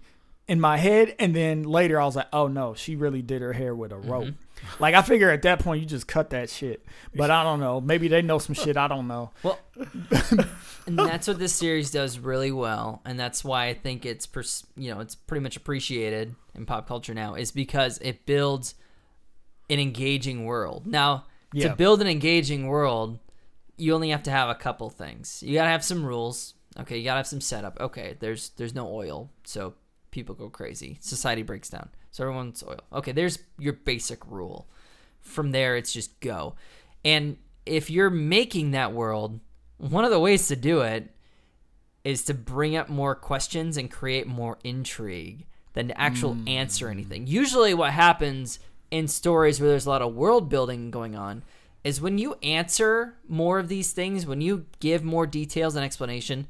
[0.47, 1.15] in my head.
[1.19, 3.95] And then later i was like oh no she really did her hair with a
[3.95, 4.11] mm-hmm.
[4.11, 4.33] rope
[4.79, 7.79] like i figure at that point you just cut that shit but i don't know
[7.81, 9.59] maybe they know some shit i don't know Well,
[10.85, 14.65] and that's what this series does really well, and that's why I think it's pers-
[14.75, 18.75] you know it's pretty much appreciated in pop culture now is because it builds
[19.69, 20.85] an engaging world.
[20.85, 21.69] Now, Yeah.
[21.69, 23.19] to build an engaging world,
[23.77, 25.41] you only have to have a couple things.
[25.41, 26.53] You gotta have some rules.
[26.79, 27.79] Okay, you gotta have some setup.
[27.79, 29.73] Okay, there's there's no oil, so
[30.13, 30.97] people go crazy.
[31.01, 32.79] Society breaks down, so everyone wants oil.
[32.93, 34.69] Okay, there's your basic rule.
[35.19, 36.55] From there, it's just go.
[37.03, 39.39] And if you're making that world,
[39.77, 41.13] one of the ways to do it
[42.03, 46.49] is to bring up more questions and create more intrigue than to actual mm.
[46.49, 47.25] answer anything.
[47.27, 48.59] Usually, what happens
[48.91, 51.43] in stories where there's a lot of world building going on
[51.83, 56.47] is when you answer more of these things, when you give more details and explanation,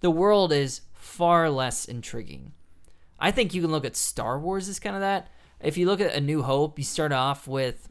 [0.00, 2.52] the world is far less intriguing.
[3.20, 5.28] I think you can look at Star Wars as kind of that.
[5.60, 7.90] If you look at A New Hope, you start off with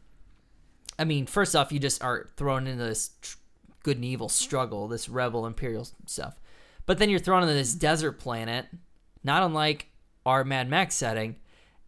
[1.00, 3.38] I mean, first off, you just are thrown into this tr-
[3.82, 6.38] good and evil struggle, this rebel imperial stuff.
[6.84, 8.66] But then you're thrown into this desert planet,
[9.24, 9.86] not unlike
[10.26, 11.36] our Mad Max setting,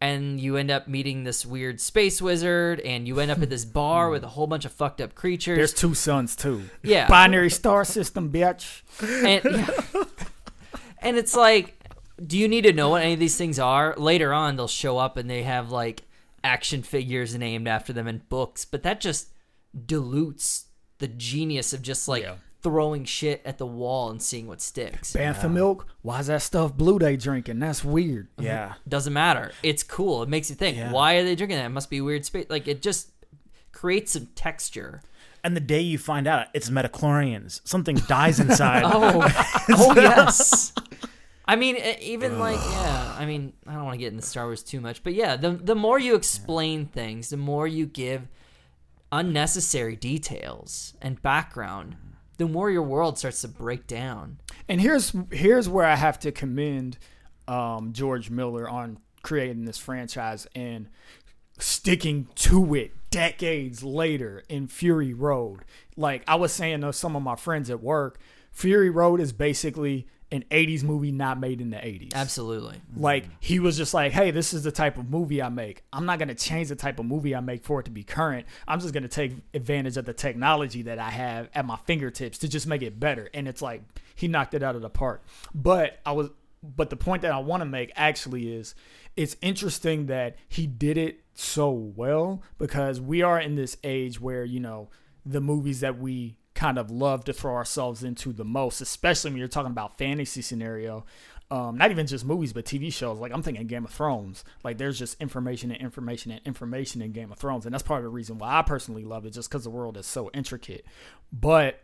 [0.00, 3.64] and you end up meeting this weird space wizard, and you end up at this
[3.66, 4.12] bar hmm.
[4.12, 5.58] with a whole bunch of fucked up creatures.
[5.58, 8.80] there's two suns too yeah, binary star system bitch
[9.26, 10.04] and yeah.
[11.00, 11.78] and it's like
[12.26, 13.94] do you need to know what any of these things are?
[13.96, 16.02] Later on they'll show up and they have like
[16.44, 19.28] action figures named after them in books but that just
[19.86, 20.66] dilutes
[20.98, 22.34] the genius of just like Yeah.
[22.62, 25.12] throwing shit at the wall and seeing what sticks.
[25.14, 25.86] Bantha milk?
[26.02, 27.58] Why's that stuff blue they drinking?
[27.58, 28.28] That's weird.
[28.36, 28.44] Mm-hmm.
[28.46, 28.74] Yeah.
[28.88, 29.52] doesn't matter.
[29.62, 30.22] It's cool.
[30.22, 30.76] It makes you think.
[30.76, 30.92] Yeah.
[30.92, 31.66] why are they drinking that?
[31.66, 32.46] It must be weird space.
[32.48, 33.10] Like it just
[33.72, 35.02] creates some texture.
[35.44, 38.82] And the day you find out it's midi-chlorians, something dies inside.
[38.86, 39.22] Oh,
[39.70, 40.72] oh yes.
[41.52, 43.14] I mean, even like yeah.
[43.18, 45.50] I mean, I don't want to get into Star Wars too much, but yeah, the
[45.50, 48.26] the more you explain things, the more you give
[49.12, 51.96] unnecessary details and background,
[52.38, 54.38] the more your world starts to break down.
[54.66, 56.96] And here's here's where I have to commend
[57.46, 60.88] um, George Miller on creating this franchise and
[61.58, 65.66] sticking to it decades later in Fury Road.
[65.98, 68.18] Like I was saying to some of my friends at work,
[68.52, 72.14] Fury Road is basically an 80s movie not made in the 80s.
[72.14, 72.80] Absolutely.
[72.96, 75.84] Like he was just like, "Hey, this is the type of movie I make.
[75.92, 78.46] I'm not gonna change the type of movie I make for it to be current.
[78.66, 82.48] I'm just gonna take advantage of the technology that I have at my fingertips to
[82.48, 83.82] just make it better." And it's like
[84.14, 85.22] he knocked it out of the park.
[85.54, 86.30] But I was
[86.62, 88.74] but the point that I want to make actually is
[89.16, 94.44] it's interesting that he did it so well because we are in this age where,
[94.44, 94.88] you know,
[95.26, 99.38] the movies that we kind of love to throw ourselves into the most, especially when
[99.38, 101.04] you're talking about fantasy scenario.
[101.50, 103.18] Um, not even just movies, but TV shows.
[103.18, 104.44] Like I'm thinking Game of Thrones.
[104.62, 107.98] Like there's just information and information and information in Game of Thrones, and that's part
[107.98, 110.86] of the reason why I personally love it, just because the world is so intricate.
[111.32, 111.80] But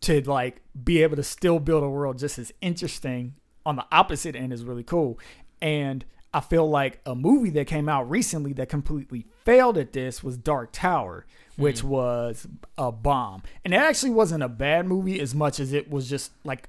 [0.00, 3.34] to like be able to still build a world just as interesting
[3.64, 5.16] on the opposite end is really cool.
[5.60, 10.24] And I feel like a movie that came out recently that completely failed at this
[10.24, 11.24] was Dark Tower,
[11.56, 11.88] which mm.
[11.88, 12.46] was
[12.78, 13.42] a bomb.
[13.64, 16.68] And it actually wasn't a bad movie as much as it was just like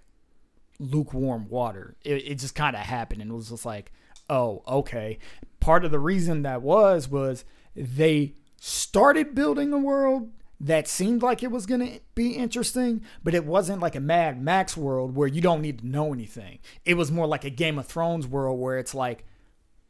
[0.79, 1.95] lukewarm water.
[2.03, 3.91] It, it just kind of happened and it was just like,
[4.29, 5.19] oh, okay.
[5.59, 11.43] Part of the reason that was was they started building a world that seemed like
[11.43, 15.27] it was going to be interesting, but it wasn't like a Mad Max world where
[15.27, 16.59] you don't need to know anything.
[16.85, 19.25] It was more like a Game of Thrones world where it's like,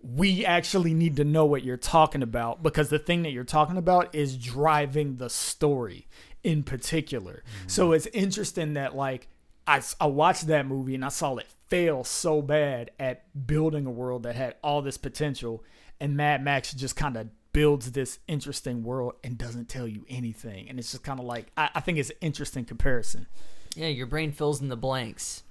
[0.03, 3.77] we actually need to know what you're talking about because the thing that you're talking
[3.77, 6.07] about is driving the story
[6.43, 7.41] in particular.
[7.67, 7.93] So mm-hmm.
[7.95, 9.29] it's interesting that, like,
[9.65, 13.91] I, I watched that movie and I saw it fail so bad at building a
[13.91, 15.63] world that had all this potential,
[16.01, 20.67] and Mad Max just kind of builds this interesting world and doesn't tell you anything.
[20.67, 23.27] And it's just kind of like, I, I think it's an interesting comparison.
[23.73, 25.43] Yeah, your brain fills in the blanks.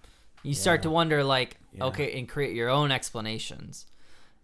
[0.42, 1.84] You start to wonder, like, Yeah.
[1.84, 3.86] okay, and create your own explanations.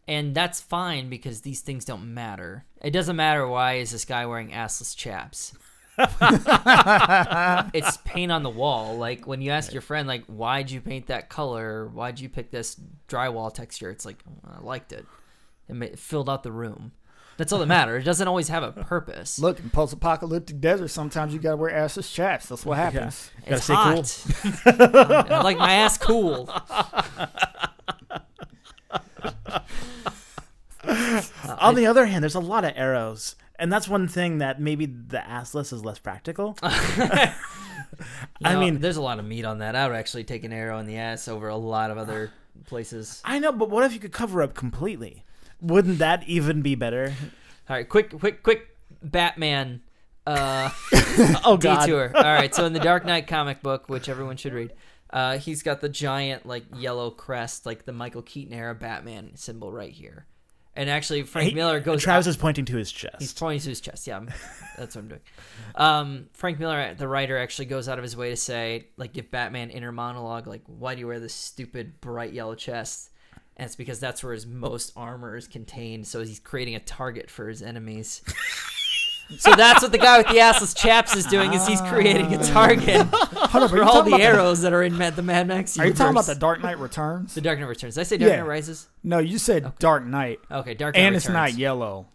[0.08, 2.64] And that's fine because these things don't matter.
[2.82, 5.52] It doesn't matter why is this guy wearing assless chaps.
[7.74, 8.96] it's paint on the wall.
[8.96, 11.88] Like when you ask your friend, like, why'd you paint that color?
[11.88, 13.90] Why'd you pick this drywall texture?
[13.90, 15.04] It's like, "Oh, I liked it.
[15.68, 16.92] It, ma- filled out the room.
[17.36, 18.02] That's all that matters.
[18.02, 19.38] It doesn't always have a purpose.
[19.38, 22.46] Look, in post apocalyptic desert, sometimes you got to wear assless chaps.
[22.46, 23.30] That's what happens.
[23.44, 25.30] Gotta it's stay hot.
[25.30, 26.50] I like my ass cool.
[31.60, 34.86] On the other hand, there's a lot of arrows, and that's one thing that maybe
[34.86, 36.56] the assless is less practical.
[36.62, 37.34] I
[38.56, 39.74] mean- there's a lot of meat on that.
[39.74, 42.30] I would actually take an arrow in the ass over a lot of other
[42.66, 43.20] places.
[43.24, 45.24] I know, but what if you could cover up completely?
[45.60, 47.12] Wouldn't that even be better?
[47.68, 49.82] All right, quick, quick, quick, Batman
[50.26, 50.70] uh,
[51.44, 51.86] Oh God!
[51.86, 52.12] detour.
[52.14, 54.72] All right, so in the Dark Knight comic book, which everyone should read,
[55.10, 59.72] uh, he's got the giant like yellow crest, like the Michael Keaton era Batman symbol
[59.72, 60.26] right here.
[60.74, 62.02] And actually, Frank He- Miller goes.
[62.02, 63.16] Travis is pointing to his chest.
[63.18, 64.06] He's pointing to his chest.
[64.06, 64.20] Yeah,
[64.78, 65.20] that's what I'm doing.
[65.74, 69.28] Um, Frank Miller, the writer, actually goes out of his way to say, like, give
[69.30, 73.10] Batman inner monologue, like, why do you wear this stupid bright yellow chest?
[73.56, 76.06] And it's because that's where his most armor is contained.
[76.06, 78.22] So he's creating a target for his enemies.
[79.36, 81.52] so that's what the guy with the assless chaps is doing.
[81.52, 85.22] Is he's creating a target Hold for all the arrows that are in Mad, the
[85.22, 87.34] Mad Max Are you talking about the Dark Knight Returns?
[87.34, 87.94] The Dark Knight Returns?
[87.96, 88.36] Did I say Dark Yeah.
[88.38, 88.88] Knight Rises?
[89.04, 92.06] No, you said Dark Knight, Okay, Dark Knight and it's not yellow.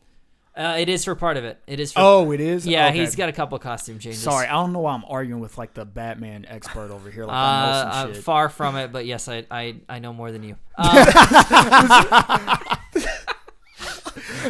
[0.56, 1.58] Uh, it is for part of it.
[1.66, 2.00] It is for.
[2.00, 2.68] Oh, it is.
[2.68, 3.00] yeah, Okay.
[3.00, 4.22] he's got a couple costume changes.
[4.22, 7.26] Sorry, I don't know why I'm arguing with like the Batman expert over here.
[7.26, 8.24] Like I Uh, know some I'm shit.
[8.24, 10.56] far from it, but yes, I I, I know more than you.
[10.78, 12.58] Uh,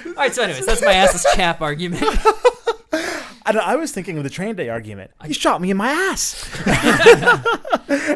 [0.05, 2.03] all right, so anyways, that's my assless chap argument.
[3.45, 5.11] I, I was thinking of the train day argument.
[5.25, 6.49] He shot me in my ass.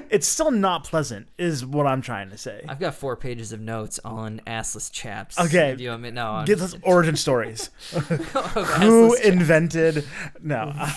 [0.09, 2.63] it's still not pleasant, is what I'm trying to say.
[2.67, 5.39] I've got four pages of notes on assless chaps.
[5.39, 5.75] Okay.
[5.75, 6.11] do you want me?
[6.11, 7.69] No, I'm Give us origin stories.
[7.97, 8.01] Oh,
[8.79, 9.25] Who assless chaps.
[9.27, 10.05] invented?
[10.41, 10.71] No.
[10.75, 10.95] I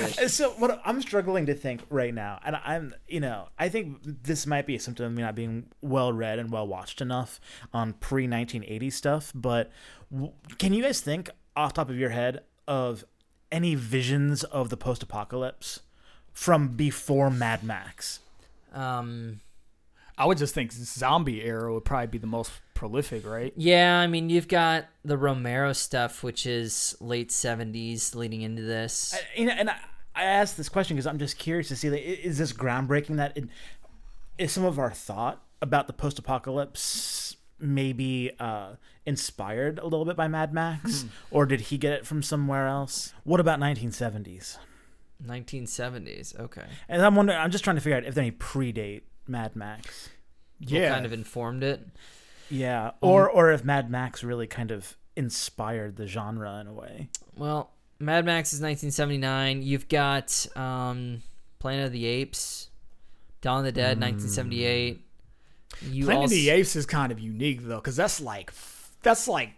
[0.00, 0.16] wish.
[0.32, 4.46] so what I'm struggling to think right now, and I'm, you know, I think this
[4.46, 7.40] might be a symptom of me not being well read and well watched enough
[7.72, 9.32] on pre 1980 stuff.
[9.34, 9.70] But
[10.12, 13.04] w- can you guys think off the top of your head of
[13.54, 15.80] any visions of the post apocalypse
[16.32, 18.18] from before Mad Max?
[18.72, 19.40] Um,
[20.18, 23.52] I would just think zombie era would probably be the most prolific, right?
[23.56, 29.14] yeah, I mean, you've got the Romero stuff, which is late '70s, leading into this.
[29.14, 29.76] I, you know, and I,
[30.16, 33.36] I asked this question because I'm just curious to see like, is this groundbreaking that
[33.36, 33.44] it,
[34.36, 38.72] is some of our thought about the post-apocalypse maybe uh,
[39.06, 41.08] inspired a little bit by Mad Max, hmm.
[41.30, 43.12] or did he get it from somewhere else?
[43.24, 44.58] What about 1970s?
[45.24, 46.38] 1970s.
[46.38, 46.64] Okay.
[46.88, 50.10] And I'm wondering, I'm just trying to figure out if they predate Mad Max.
[50.60, 50.90] What Yeah.
[50.90, 51.86] kind of informed it?
[52.50, 56.72] Yeah, um, or or if Mad Max really kind of inspired the genre in a
[56.72, 57.08] way.
[57.36, 59.62] Well, Mad Max is 1979.
[59.62, 61.22] You've got um,
[61.58, 62.68] Planet of the Apes,
[63.40, 64.02] Dawn of the Dead, hmm.
[64.02, 65.00] 1978.
[65.82, 68.52] You Planet of also, the Apes is kind of unique though, because that's like
[69.04, 69.50] that's like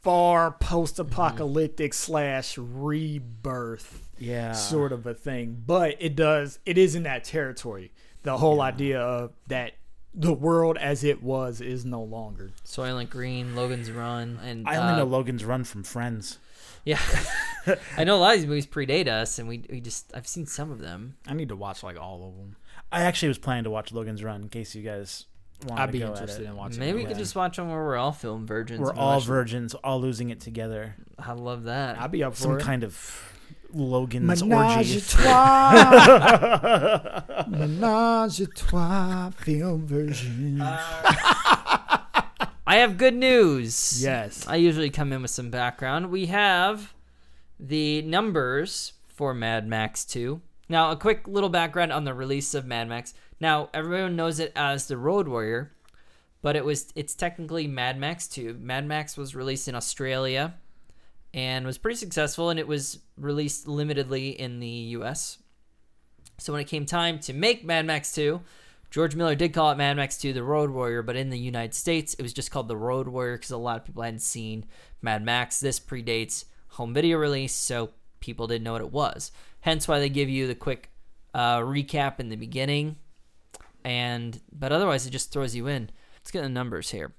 [0.00, 5.62] far post-apocalyptic slash rebirth Yeah, sort of a thing.
[5.66, 7.92] But it does it is in that territory.
[8.22, 9.72] The whole idea of that
[10.14, 12.52] the world as it was is no longer.
[12.64, 16.38] Soylent Green, Logan's Run, and I only uh, know Logan's Run from Friends.
[16.84, 17.00] Yeah,
[17.96, 20.46] I know a lot of these movies predate us, and we we just I've seen
[20.46, 21.16] some of them.
[21.26, 22.56] I need to watch like all of them.
[22.92, 25.33] I actually was planning to watch Logan's Run in case you guys wanted
[25.72, 26.50] I'd to be go interested at it.
[26.50, 26.78] in watching.
[26.80, 28.80] Maybe we could just watch one where we're all film virgins.
[28.80, 30.94] We're and all watch- virgins, all losing it together.
[31.18, 31.98] I love that.
[32.00, 32.62] I'd be up Some for it.
[32.62, 33.30] kind of
[33.72, 34.98] Logan's Menage orgy.
[34.98, 35.72] a trois.
[37.48, 40.60] Menage a trois film version.
[40.60, 40.78] Uh,
[42.66, 44.02] I have good news.
[44.02, 44.46] yes.
[44.48, 46.10] I usually come in with some background.
[46.10, 46.94] We have
[47.60, 50.40] the numbers for Mad Max 2.
[50.68, 53.12] Now, a quick little background on the release of Mad Max.
[53.40, 55.72] Now, everyone knows it as the Road Warrior,
[56.42, 58.58] but it was it's technically Mad Max 2.
[58.60, 60.54] Mad Max was released in Australia
[61.32, 65.38] and was pretty successful and it was released limitedly in the US.
[66.38, 68.40] So when it came time to make Mad Max 2,
[68.90, 71.74] George Miller did call it Mad Max 2 The Road Warrior, but in the United
[71.74, 74.66] States, it was just called The Road Warrior because a lot of people hadn't seen
[75.02, 75.58] Mad Max.
[75.58, 79.32] This predates home video release, so people didn't know what it was.
[79.60, 80.90] Hence why they give you the quick
[81.34, 82.96] uh, recap in the beginning,
[83.84, 85.90] and but otherwise it just throws you in.
[86.16, 87.12] Let's get the numbers here.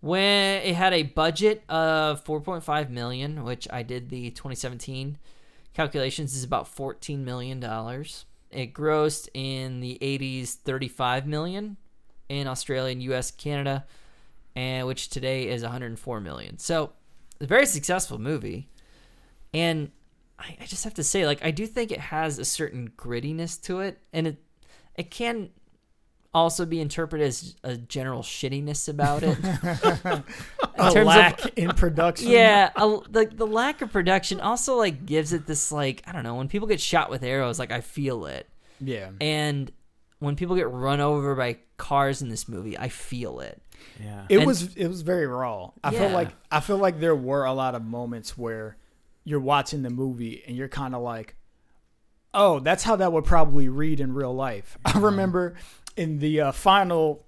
[0.00, 5.18] When it had a budget of 4.5 million, which I did the 2017
[5.74, 8.26] calculations is about 14 million dollars.
[8.50, 11.76] It grossed in the 80s 35 million
[12.28, 13.86] in Australia and US, Canada,
[14.54, 16.58] and which today is 104 million.
[16.58, 16.92] So,
[17.40, 18.68] a very successful movie.
[19.54, 19.90] And
[20.38, 23.60] I, I just have to say, like, I do think it has a certain grittiness
[23.62, 24.42] to it, and it
[24.96, 25.50] it can
[26.34, 29.38] also be interpreted as a general shittiness about it.
[30.76, 32.30] A terms of- lack in production.
[32.30, 36.22] yeah, a, the the lack of production also like gives it this like I don't
[36.24, 38.48] know when people get shot with arrows like I feel it,
[38.80, 39.10] Yeah.
[39.20, 39.70] and
[40.18, 43.60] when people get run over by cars in this movie I feel it.
[44.02, 44.24] Yeah.
[44.30, 45.70] It And- was it was very raw.
[45.84, 48.76] I feel like I feel like there were a lot of moments where
[49.24, 51.36] you're watching the movie and you're kind of like,
[52.34, 54.78] oh, that's how that would probably read in real life.
[54.84, 55.54] I remember
[55.96, 57.26] in the uh, final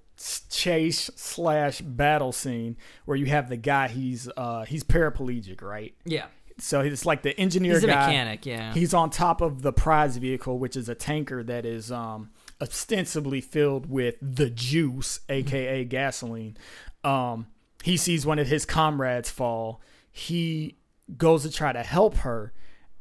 [0.49, 6.27] chase slash battle scene where you have the guy he's uh he's paraplegic right Yeah,
[6.59, 8.47] so it's like the engineer he's a guy mechanic.
[8.47, 12.31] Yeah, He's on top of the prize vehicle, which is a tanker that is um,
[12.61, 16.57] ostensibly filled with the juice, aka gasoline.
[17.03, 17.49] Um,
[17.83, 19.81] he sees one of his comrades fall.
[20.13, 20.79] He
[21.17, 22.53] goes to try to help her,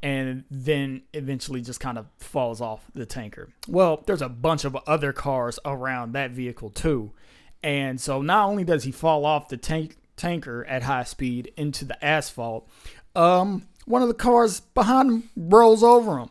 [0.03, 3.49] and then eventually just kind of falls off the tanker.
[3.69, 7.13] Well, there's a bunch of other cars around that vehicle too.
[7.63, 11.85] And so not only does he fall off the tank tanker at high speed into
[11.85, 12.69] the asphalt,
[13.15, 16.29] um, one of the cars behind him rolls over him.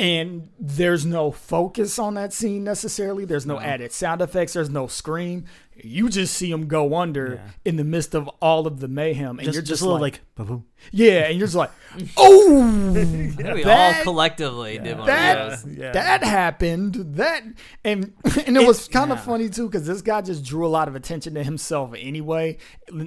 [0.00, 3.26] And there's no focus on that scene necessarily.
[3.26, 4.54] There's no added sound effects.
[4.54, 5.44] There's no scream.
[5.76, 7.50] You just see him go under Yeah.
[7.66, 10.00] in the midst of all of the mayhem, and just, you're just, just, a little
[10.00, 10.64] like, like, ba-boom.
[10.90, 11.70] yeah, and you're just like,
[12.16, 15.76] oh, I think we that- all collectively did one that of those.
[15.76, 15.92] Yeah.
[15.92, 16.94] that happened.
[17.16, 17.42] That
[17.84, 18.14] and
[18.46, 19.24] and it was kind of yeah.
[19.24, 22.56] funny too because this guy just drew a lot of attention to himself anyway.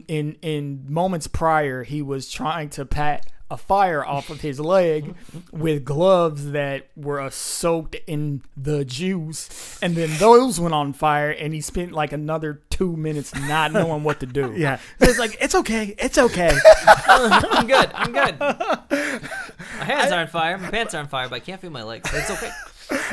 [0.07, 5.15] In in moments prior, he was trying to pat a fire off of his leg
[5.51, 11.29] with gloves that were uh, soaked in the juice, and then those went on fire,
[11.29, 14.53] and he spent like another two minutes not knowing what to do.
[14.57, 14.79] Yeah.
[14.99, 15.93] It's like, it's okay.
[15.99, 16.51] It's okay.
[17.07, 17.91] I'm good.
[17.93, 18.39] I'm good.
[18.39, 20.57] My hands are on fire.
[20.57, 22.09] My pants are on fire, but I can't feel my legs.
[22.09, 22.51] So it's okay.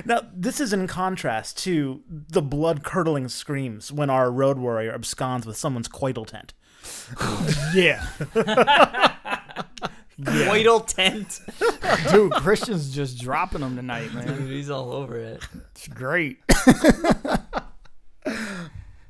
[0.06, 5.46] now, this is in contrast to the blood curdling screams when our road warrior absconds
[5.46, 6.54] with someone's coital tent.
[7.74, 8.06] yeah,
[10.24, 11.40] Coital tent.
[12.10, 12.32] dude.
[12.32, 14.26] Christian's just dropping them tonight, man.
[14.26, 15.42] Dude, he's all over it.
[15.72, 16.38] It's great.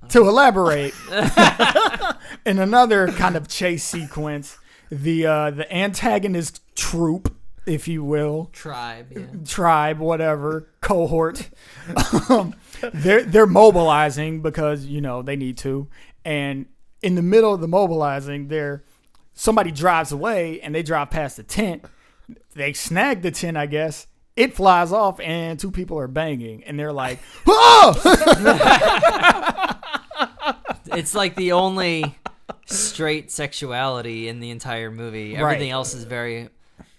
[0.08, 0.94] to elaborate,
[2.46, 4.58] in another kind of chase sequence,
[4.90, 7.34] the uh, the antagonist troop,
[7.66, 9.06] if you will, Tribe.
[9.10, 9.26] Yeah.
[9.44, 11.48] tribe, whatever, cohort,
[12.28, 12.54] um,
[12.92, 15.88] they're they're mobilizing because you know they need to,
[16.24, 16.66] and
[17.02, 18.82] in the middle of the mobilizing, they're
[19.40, 21.86] somebody drives away and they drive past the tent.
[22.54, 24.06] They snag the tent, I guess.
[24.36, 27.96] It flies off and two people are banging, and they're like, "Oh!"
[30.96, 32.16] It's like the only
[32.66, 35.34] straight sexuality in the entire movie.
[35.34, 35.40] Right.
[35.40, 36.48] Everything else is very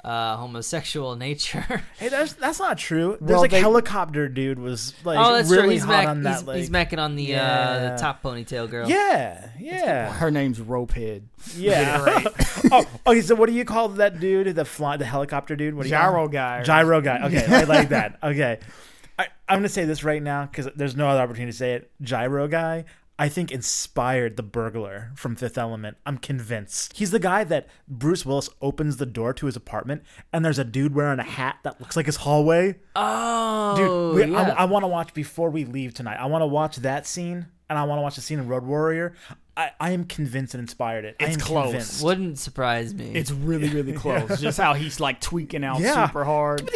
[0.04, 1.82] uh, homosexual nature.
[2.00, 3.18] Hey, that's that's not true.
[3.22, 5.70] There's Well, like they- helicopter dude was like oh, that's really true.
[5.72, 6.08] He's hot back.
[6.08, 6.38] on that.
[6.40, 8.90] he's, like, he's macking on the uh, the top ponytail girl.
[8.90, 11.24] yeah, yeah, Her name's Ropehead.
[11.56, 12.24] yeah.
[12.72, 13.22] oh, okay.
[13.22, 14.56] So what do you call that dude?
[14.56, 15.76] The fly, the helicopter dude.
[15.76, 16.32] What do Gyro him?
[16.32, 16.64] guy.
[16.64, 17.24] Gyro guy.
[17.28, 18.18] Okay, I like that.
[18.24, 18.60] Okay.
[19.20, 21.74] I, I'm going to say this right now because there's no other opportunity to say
[21.74, 21.92] it.
[22.02, 22.86] Gyro guy,
[23.22, 25.96] I think inspired the burglar from Fifth Element.
[26.06, 26.98] I'm convinced.
[26.98, 30.02] He's the guy that Bruce Willis opens the door to his apartment
[30.34, 32.80] and there's a dude wearing a hat that looks like his hallway.
[32.96, 34.54] Oh, Dude, we, yeah.
[34.58, 36.18] I, I want to watch before we leave tonight.
[36.20, 38.64] I want to watch that scene and I want to watch the scene in Road
[38.64, 39.14] Warrior.
[39.56, 41.16] I, I am convinced it inspired it.
[41.20, 41.66] It's close.
[41.66, 42.04] convinced.
[42.04, 43.12] Wouldn't surprise me.
[43.14, 44.42] It's really, really close.
[44.42, 46.08] Just how he's like tweaking out Yeah.
[46.08, 46.70] super hard.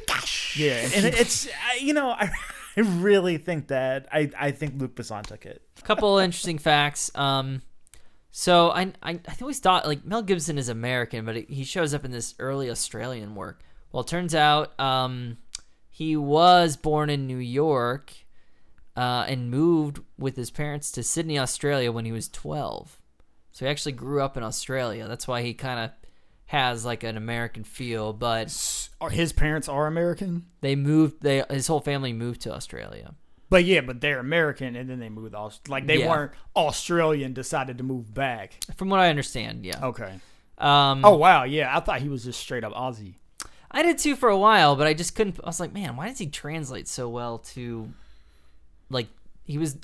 [0.55, 2.29] Yeah, and And it's, I- you know, I,
[2.77, 5.61] I really think that, I, I think Luc Besson took it.
[5.77, 7.09] A couple interesting facts.
[7.15, 7.61] Um,
[8.31, 12.03] so I, I I always thought like Mel Gibson is American, but he shows up
[12.03, 13.61] in this early Australian work.
[13.91, 15.37] Well, it turns out um,
[15.89, 18.11] he was born in New York
[18.97, 22.99] uh, and moved with his parents to Sydney, Australia when he was twelve.
[23.53, 25.07] So he actually grew up in Australia.
[25.07, 25.91] That's why he kind of
[26.47, 28.13] has like an American feel.
[28.13, 28.47] But
[29.11, 30.45] his parents are American.
[30.61, 31.21] they moved.
[31.21, 33.13] They his whole family moved to Australia.
[33.49, 35.35] But yeah, but they're American, and then they moved.
[35.35, 36.09] Aus- like they Yeah.
[36.09, 37.33] weren't Australian.
[37.33, 38.59] Decided to move back.
[38.75, 39.79] From what I understand, yeah.
[39.85, 40.19] Okay.
[40.57, 41.75] Um, Oh wow, yeah.
[41.75, 43.15] I thought he was just straight up Aussie.
[43.69, 45.37] I did too for a while, but I just couldn't.
[45.43, 47.91] I was like, man, why does he translate so well to,
[48.89, 49.07] like,
[49.43, 49.77] he was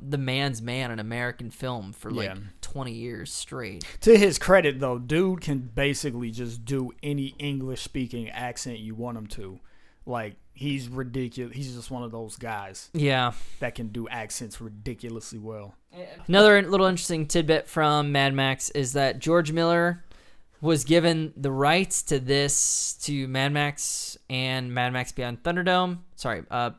[0.00, 2.36] the man's man in American film for like Yeah.
[2.60, 3.84] 20 years straight.
[4.02, 9.18] To his credit, though, dude can basically just do any English speaking accent you want
[9.18, 9.60] him to.
[10.06, 11.56] Like he's ridiculous.
[11.56, 13.32] He's just one of those guys Yeah.
[13.60, 15.74] that can do accents ridiculously well.
[16.28, 20.04] Another little interesting tidbit from Mad Max is that George Miller
[20.60, 25.98] was given the rights to this to Mad Max and Mad Max Beyond Thunderdome.
[26.16, 26.70] Sorry, uh,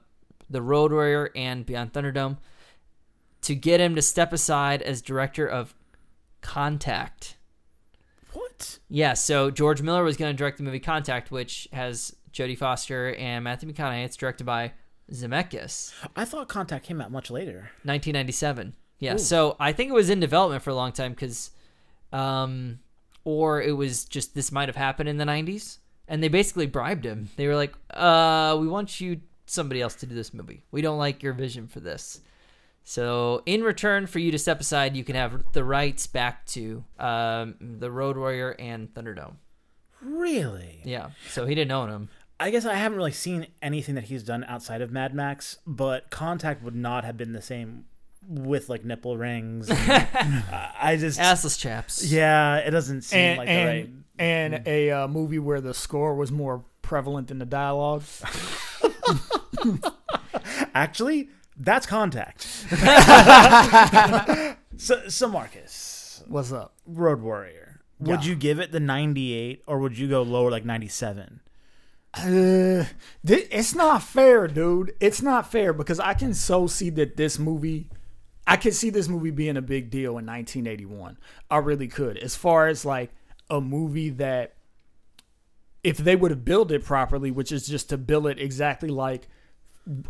[0.50, 2.38] the Road Warrior and Beyond Thunderdome
[3.42, 5.74] to get him to step aside as director of
[6.42, 7.38] Contact.
[8.34, 8.80] What?
[8.90, 13.14] Yeah, so George Miller was going to direct the movie Contact, which has Jodie Foster
[13.16, 14.06] and Matthew McConaughey.
[14.06, 14.74] It's directed by
[15.12, 17.72] Zemeckis, I thought Contact came out much later.
[17.84, 18.74] 1997.
[19.00, 19.18] Yeah, Ooh.
[19.18, 21.52] so I think it was in development for a long time because,
[22.14, 22.80] um,
[23.24, 27.06] or it was just this might have happened in the 90s, and they basically bribed
[27.06, 27.30] him.
[27.36, 30.64] They were like, "Uh, we want you somebody else to do this movie.
[30.72, 32.22] We don't like your vision for this."
[32.84, 36.84] So, in return for you to step aside, you can have the rights back to
[37.00, 39.36] um, the Road Warrior and Thunderdome.
[40.02, 40.82] Really?
[40.84, 42.10] Yeah, so he didn't own them.
[42.40, 46.10] I guess I haven't really seen anything that he's done outside of Mad Max, but
[46.10, 47.86] Contact would not have been the same
[48.28, 49.70] with like nipple rings.
[49.74, 52.12] and- uh, I just, Assless chaps.
[52.12, 53.90] yeah, it doesn't seem And like the and right.
[54.18, 58.04] and a uh, movie where the score was more prevalent than the dialogue.
[60.74, 61.30] Actually,
[61.64, 62.42] that's Contact.
[64.78, 66.74] so, so Marcus, What's up?
[66.86, 68.30] Road Warrior, would Yeah.
[68.30, 71.42] you give it the 98 or would you go lower like 97?
[72.14, 72.86] Uh,
[73.26, 74.94] thi- it's not fair, dude.
[75.00, 77.90] It's not fair because I can so see that this movie,
[78.46, 81.18] I could see this movie being a big deal in 1981.
[81.50, 82.18] I really could.
[82.18, 83.12] As far as like
[83.50, 84.54] a movie that,
[85.84, 89.28] if they would have built it properly, which is just to build it exactly like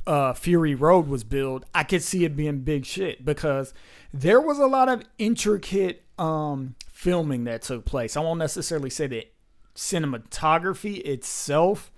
[0.05, 3.73] uh, Fury Road was built, I could see it being big shit because
[4.13, 8.15] there was a lot of intricate um, filming that took place.
[8.15, 9.33] I won't necessarily say that
[9.75, 11.91] cinematography itself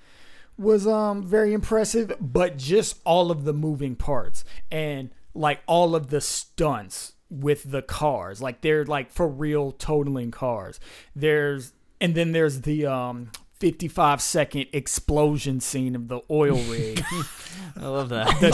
[0.57, 6.07] was um very impressive, but just all of the moving parts and like all of
[6.07, 10.79] the stunts with the cars, like they're like for real totaling cars.
[11.15, 17.01] There's and then there's the um 55 second explosion scene of the oil rig.
[17.77, 18.39] I love that.
[18.39, 18.49] the,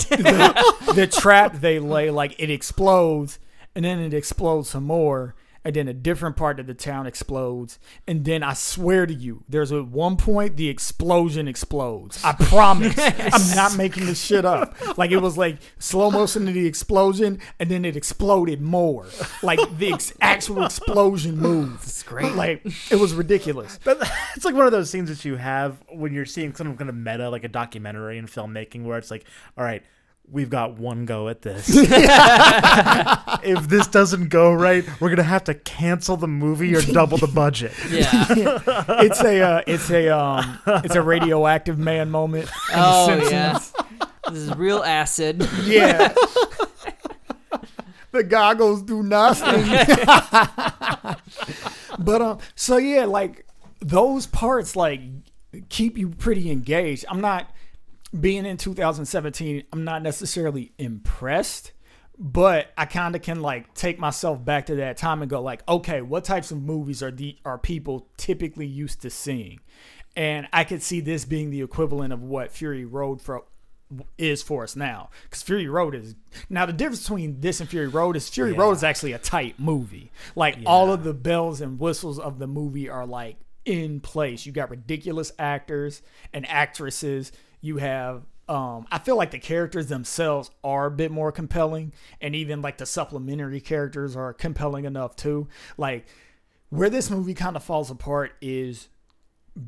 [0.85, 3.39] the, the trap they lay like it explodes
[3.75, 7.79] and then it explodes some more and then a different part of the town explodes.
[8.07, 12.23] And then i swear to you there's at one point the explosion explodes.
[12.23, 12.95] I promise.
[12.97, 14.75] I'm not making this shit up.
[14.97, 19.07] Like it was like slow motion of the explosion and then it exploded more.
[19.43, 21.83] Like the ex- actual explosion moves.
[21.83, 22.33] It's great.
[22.33, 23.79] like it was ridiculous.
[23.83, 23.97] But
[24.35, 26.95] it's like one of those scenes that you have when you're seeing some kind of
[26.95, 29.25] meta, like a documentary in filmmaking, where it's like,
[29.57, 29.83] all right,
[30.31, 31.69] we've got one go at this.
[31.75, 37.27] if this doesn't go right, we're gonna have to cancel the movie or double the
[37.27, 37.73] budget.
[37.89, 38.25] yeah.
[39.01, 43.31] it's a uh, it's a um it's a radioactive man moment Oh Simpsons.
[43.31, 43.59] yeah.
[44.29, 45.47] This is real acid.
[45.63, 46.13] Yeah.
[48.11, 49.65] the goggles do nothing.
[51.99, 53.45] but um so yeah, like
[53.81, 55.01] those parts like
[55.69, 57.05] keep you pretty engaged.
[57.09, 57.49] I'm not
[58.17, 61.71] being in 2017, I'm not necessarily impressed,
[62.17, 65.67] but I kind of can like take myself back to that time and go like,
[65.67, 69.59] okay, what types of movies are the are people typically used to seeing?
[70.15, 73.43] And I could see this being the equivalent of what Fury Road for
[74.17, 75.09] is for us now.
[75.23, 76.15] Because Fury Road is
[76.49, 78.59] now the difference between this and Fury Road is Fury Yeah.
[78.59, 80.11] Road is actually a tight movie.
[80.35, 84.45] Like all of the bells and whistles of the movie are like in place.
[84.45, 86.01] You got ridiculous actors
[86.33, 87.31] and actresses.
[87.61, 92.35] You have um I feel like the characters themselves are a bit more compelling and
[92.35, 95.47] even like the supplementary characters are compelling enough too.
[95.77, 96.07] Like
[96.69, 98.89] where this movie kind of falls apart is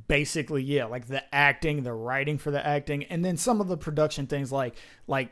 [0.07, 3.75] basically yeah like the acting the writing for the acting and then some of the
[3.75, 4.75] production things like
[5.07, 5.31] like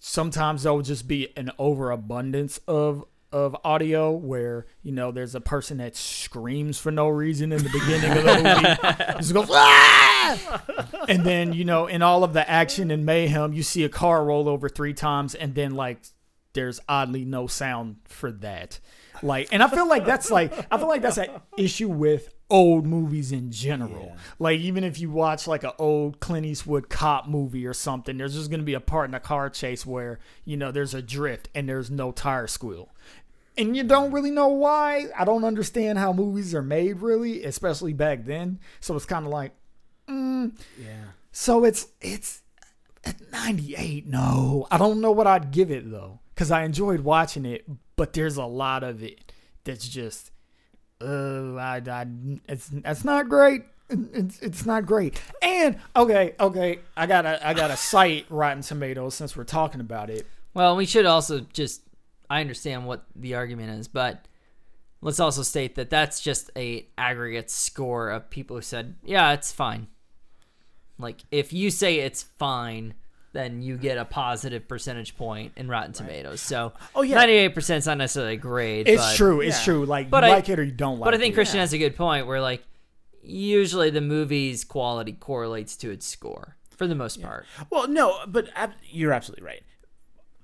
[0.00, 5.78] sometimes there'll just be an overabundance of of audio where you know there's a person
[5.78, 10.62] that screams for no reason in the beginning of the movie just goes "Ah!"
[11.08, 14.24] and then you know in all of the action and mayhem you see a car
[14.24, 15.98] roll over three times and then like
[16.56, 18.80] there's oddly no sound for that.
[19.22, 22.86] Like and i feel like that's like i feel like that's an issue with old
[22.86, 24.16] movies in general.
[24.38, 28.34] Like even if you watch like an old clint eastwood cop movie or something there's
[28.34, 31.02] just going to be a part in a car chase where you know there's a
[31.02, 32.90] drift and there's no tire squeal.
[33.58, 35.06] And you don't really know why.
[35.18, 38.60] I don't understand how movies are made really especially back then.
[38.80, 39.52] So it's kind of like
[40.08, 40.52] mm.
[40.78, 41.04] Yeah.
[41.32, 42.42] so it's it's
[43.04, 44.06] at 98.
[44.06, 47.64] No, I don't know what I'd give it though, because I enjoyed watching it,
[47.96, 49.32] but there's a lot of it
[49.64, 50.30] that's just,
[51.00, 52.06] uh, I, I
[52.46, 53.62] it's that's not great.
[53.88, 55.20] It's it's not great.
[55.40, 60.26] And okay, okay, I gotta I gotta cite Rotten Tomatoes since we're talking about it.
[60.54, 61.82] Well, we should also just
[62.28, 64.26] I understand what the argument is, but
[65.00, 69.52] let's also state that that's just a aggregate score of people who said, "Yeah, it's
[69.52, 69.86] fine."
[70.98, 72.94] Like if you say it's fine,
[73.36, 76.40] then you get a positive percentage point in Rotten Tomatoes.
[76.40, 77.16] So, Oh, yeah.
[77.24, 78.88] 98% is not necessarily a grade.
[78.88, 79.40] It's but, true.
[79.40, 79.64] It's yeah.
[79.64, 79.84] true.
[79.86, 81.36] Like But you I- like it or you don't like But I think it.
[81.36, 82.64] Christian has a good point where like
[83.22, 87.46] usually the movie's quality correlates to its score for the most part.
[87.70, 89.62] Well, no, but ab- you're absolutely right.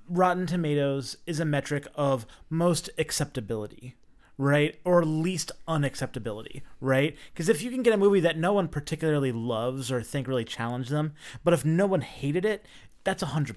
[0.08, 3.94] Rotten Tomatoes is a metric of most acceptability,
[4.42, 4.78] right?
[4.84, 7.16] Or least unacceptability, right?
[7.32, 10.44] Because if you can get a movie that no one particularly loves or think really
[10.44, 11.12] challenged them,
[11.44, 12.66] but if no one hated it,
[13.04, 13.56] that's 100%.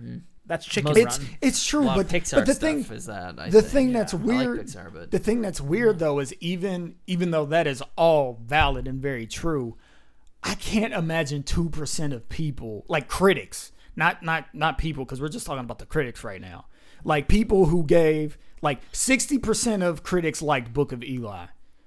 [0.00, 0.22] Mm.
[0.44, 1.36] That's chicken Most- it's rotten.
[1.42, 3.38] it's true, but, Pixar but the stuff thing is that.
[3.38, 3.72] I the think.
[3.72, 7.32] thing that's I like weird Pixar, but- the thing that's weird though is even even
[7.32, 9.76] though that is all valid and very true
[10.44, 15.46] i can't imagine 2% of people like critics not not not people because we're just
[15.46, 16.66] talking about the critics right now
[17.02, 21.46] like people who gave like 60% of critics liked book of eli.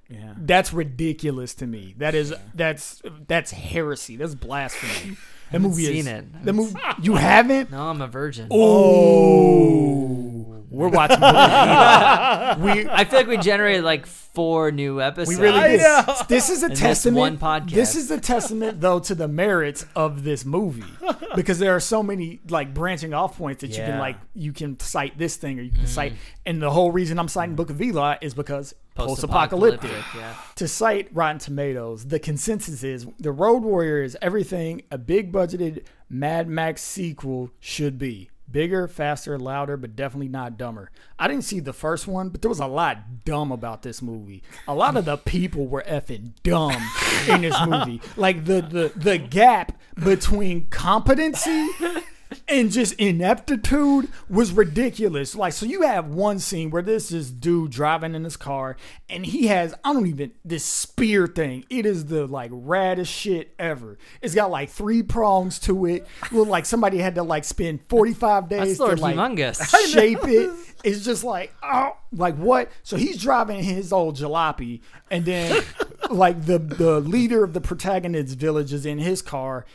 [0.10, 0.34] Yeah.
[0.38, 1.94] that's ridiculous to me.
[1.98, 4.16] That is that's that's heresy.
[4.16, 5.18] That's blasphemy.
[5.52, 6.46] That movie seen is it.
[6.46, 7.72] the movie you haven't?
[7.72, 8.50] No, I'm a virgin.
[8.52, 10.19] oh
[10.80, 15.38] we're watching Book of we I feel like we generated like four new episodes.
[15.38, 15.82] We really did.
[15.82, 16.16] know.
[16.30, 17.18] This is a this testament.
[17.18, 17.72] one podcast.
[17.72, 20.84] This is a testament, though, to the merits of this movie,
[21.36, 24.80] because there are so many like branching off points that you can like you can
[24.80, 26.22] cite this thing or you can cite, mm-hmm.
[26.46, 29.92] and the whole reason I'm citing Book of Eli is because post-apocalyptic.
[30.16, 30.34] Yeah.
[30.56, 35.84] To cite Rotten Tomatoes, the consensus is The Road Warrior is everything a big budgeted
[36.10, 38.30] Mad Max sequel should be.
[38.52, 40.92] Bigger, faster, louder, but definitely not dumber.
[41.18, 44.42] I didn't see the first one, but there was a lot dumb about this movie.
[44.68, 46.76] A lot of the people were effing dumb
[47.28, 48.02] in this movie.
[48.18, 51.70] Like the the the gap between competency
[52.48, 55.36] and just ineptitude was ridiculous.
[55.36, 58.78] Like, so you have one scene where this is dude driving in his car,
[59.10, 61.66] and he has I don't even this spear thing.
[61.70, 63.98] It is the like raddest shit ever.
[64.22, 66.08] It's got like three prongs to it.
[66.32, 69.90] Look like somebody had to like spend forty five days to like Humungus.
[69.94, 70.52] shape it.
[70.84, 72.72] It's just like oh, like what?
[72.84, 75.64] So he's driving his old jalopy, and then
[76.10, 79.66] like the the leader of the protagonist's village is in his car.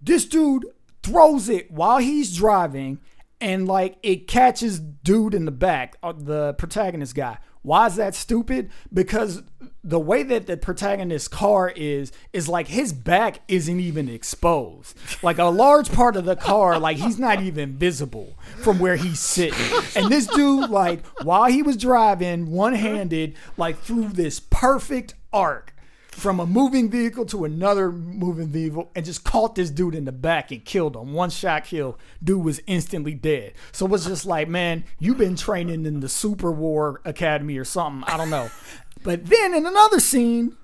[0.00, 0.66] This dude
[1.06, 2.98] throws it while he's driving,
[3.40, 7.38] and like it catches dude in the back, uh, the protagonist guy.
[7.62, 8.70] Why is that stupid?
[8.92, 9.42] Because
[9.82, 14.96] the way that the protagonist's car is is like his back isn't even exposed.
[15.22, 19.20] Like a large part of the car, like he's not even visible from where he's
[19.20, 19.80] sitting.
[19.94, 25.72] And this dude, like while he was driving, one handed, like through this perfect arc
[26.16, 30.12] from a moving vehicle to another moving vehicle and just caught this dude in the
[30.12, 31.12] back and killed him.
[31.12, 31.98] One shot kill.
[32.24, 33.52] Dude was instantly dead.
[33.70, 37.64] So it was just like, man, you've been training in the Super War Academy or
[37.64, 38.08] something.
[38.10, 38.50] I don't know.
[39.02, 40.56] But then in another scene,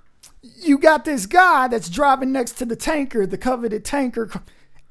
[0.43, 4.33] you got this guy that's driving next to the tanker, the coveted tanker,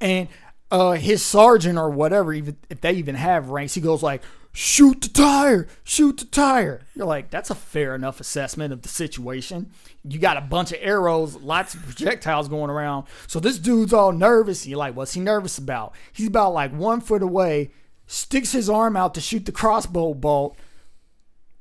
[0.00, 0.28] and
[0.70, 4.22] uh, his sergeant or whatever, even if they even have ranks, he goes like,
[4.52, 6.82] shoot the tire, shoot the tire.
[6.94, 9.70] You're like, that's a fair enough assessment of the situation.
[10.04, 13.06] You got a bunch of arrows, lots of projectiles going around.
[13.26, 14.66] So this dude's all nervous.
[14.66, 15.94] You're like, what's he nervous about?
[16.12, 17.70] He's about like one foot away,
[18.06, 20.56] sticks his arm out to shoot the crossbow bolt,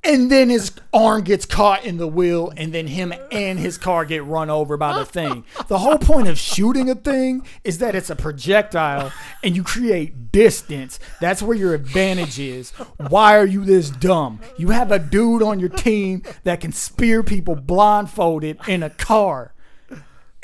[0.04, 4.04] and then his arm gets caught in the wheel, and then him and his car
[4.06, 5.43] get run over by the thing.
[5.68, 9.12] The whole point of shooting a thing is that it's a projectile
[9.43, 10.99] and you create distance.
[11.20, 12.72] That's where your advantage is.
[13.10, 14.39] Why are you this dumb?
[14.58, 19.54] You have a dude on your team that can spear people blindfolded in a car.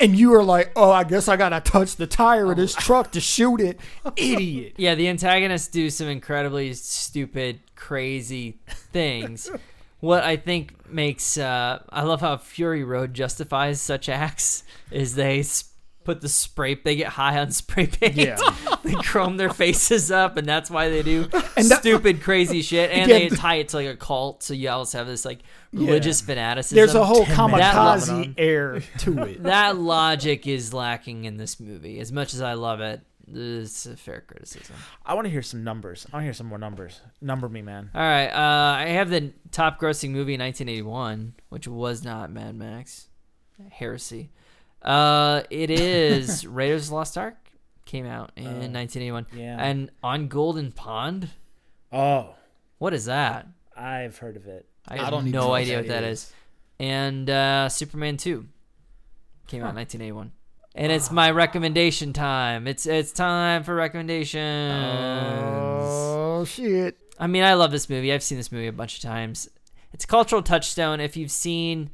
[0.00, 3.10] And you are like, oh, I guess I gotta touch the tire of this truck
[3.10, 3.80] to shoot it.
[4.14, 4.74] Idiot.
[4.76, 8.58] Yeah, the antagonists do some incredibly stupid, crazy
[8.92, 9.50] things.
[10.00, 15.42] what I think makes uh, I love how Fury Road justifies such acts is they
[16.04, 18.16] put the spray they get high on spray paint.
[18.16, 18.38] Yeah.
[18.82, 22.90] they chrome their faces up, and that's why they do And that- stupid, crazy shit.
[22.90, 25.40] And Again- they tie it to like a cult, so you always have this like
[25.72, 26.76] religious fanaticism.
[26.76, 27.66] There's a whole 10 minutes.
[27.68, 29.42] kamikaze air to it.
[29.42, 32.00] that logic is lacking in this movie.
[32.00, 33.02] As much as I love it,
[33.34, 34.76] it's a fair criticism.
[35.04, 36.06] I want to hear some numbers.
[36.12, 37.00] I want to hear some more numbers.
[37.20, 37.90] Number me, man.
[37.94, 42.54] All right, uh, I have the top grossing movie in 1981, which was not Mad
[42.54, 43.08] Max.
[43.70, 44.30] Heresy.
[44.82, 47.36] Uh, it is Raiders of the Lost Ark.
[47.84, 49.26] Came out in 1981.
[49.34, 49.56] yeah.
[49.58, 51.30] And On Golden Pond.
[51.90, 52.34] Oh,
[52.78, 53.46] What is that?
[53.76, 54.66] I've heard of it.
[54.86, 56.24] I have I don't know no idea what that is.
[56.24, 56.32] is.
[56.78, 58.46] And uh, Superman 2
[59.46, 60.32] came out in 1981.
[60.78, 62.68] And it's my recommendation time.
[62.68, 64.72] It's it's time for recommendations.
[64.72, 66.96] Oh shit.
[67.18, 68.12] I mean, I love this movie.
[68.12, 69.48] I've seen this movie a bunch of times.
[69.92, 71.00] It's a cultural touchstone.
[71.00, 71.90] If you've seen,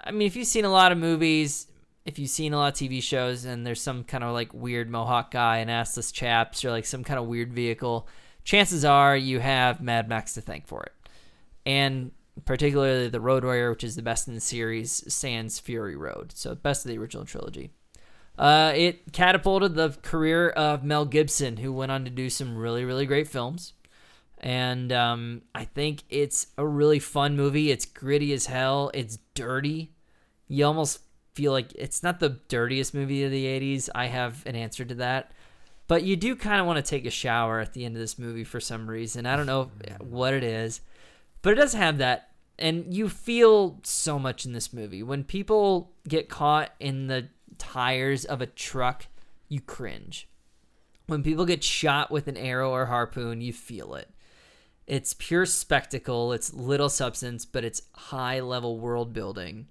[0.00, 1.66] I mean, if you've seen a lot of movies,
[2.06, 4.88] if you've seen a lot of TV shows, and there's some kind of like weird
[4.88, 8.08] Mohawk guy and assless chaps, or like some kind of weird vehicle,
[8.42, 10.92] chances are you have Mad Max to thank for it.
[11.66, 12.12] And
[12.46, 16.32] particularly the Road Warrior, which is the best in the series, sans Fury Road.
[16.34, 17.72] So best of the original trilogy.
[18.38, 22.84] Uh, it catapulted the career of Mel Gibson, who went on to do some really,
[22.84, 23.72] really great films.
[24.38, 27.72] And um, I think it's a really fun movie.
[27.72, 28.92] It's gritty as hell.
[28.94, 29.90] It's dirty.
[30.46, 31.00] You almost
[31.34, 33.88] feel like it's not the dirtiest movie of the 80s.
[33.92, 35.32] I have an answer to that.
[35.88, 38.18] But you do kind of want to take a shower at the end of this
[38.18, 39.26] movie for some reason.
[39.26, 39.70] I don't know
[40.00, 40.82] what it is,
[41.42, 42.28] but it does have that.
[42.58, 45.02] And you feel so much in this movie.
[45.02, 47.28] When people get caught in the
[47.58, 49.06] tires of a truck,
[49.48, 50.28] you cringe.
[51.06, 54.10] When people get shot with an arrow or harpoon, you feel it.
[54.86, 59.66] It's pure spectacle, it's little substance, but it's high level world building.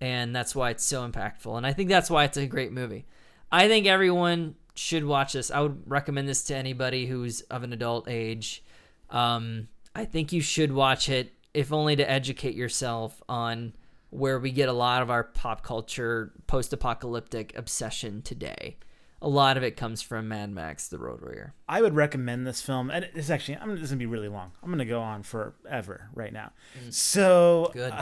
[0.00, 1.56] And that's why it's so impactful.
[1.56, 3.06] And I think that's why it's a great movie.
[3.50, 5.50] I think everyone should watch this.
[5.50, 8.64] I would recommend this to anybody who's of an adult age.
[9.10, 13.72] Um, I think you should watch it, if only to educate yourself on
[14.14, 18.76] where we get a lot of our pop culture post apocalyptic obsession today.
[19.20, 21.54] A lot of it comes from Mad Max The Road Warrior.
[21.68, 24.52] I would recommend this film, and it's actually I'm this is gonna be really long.
[24.62, 26.52] I'm gonna go on forever right now.
[26.90, 27.92] So Good.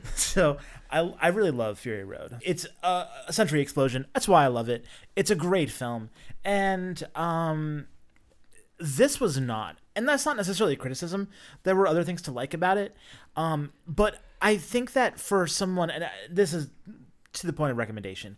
[0.14, 0.56] so
[0.90, 2.38] I, I really love Fury Road.
[2.40, 4.06] It's a, a century explosion.
[4.14, 4.84] That's why I love it.
[5.16, 6.10] It's a great film,
[6.44, 7.86] and um,
[8.80, 11.28] this was not, and that's not necessarily a criticism.
[11.62, 12.96] There were other things to like about it,
[13.36, 16.70] um, but I think that for someone, and this is
[17.34, 18.36] to the point of recommendation,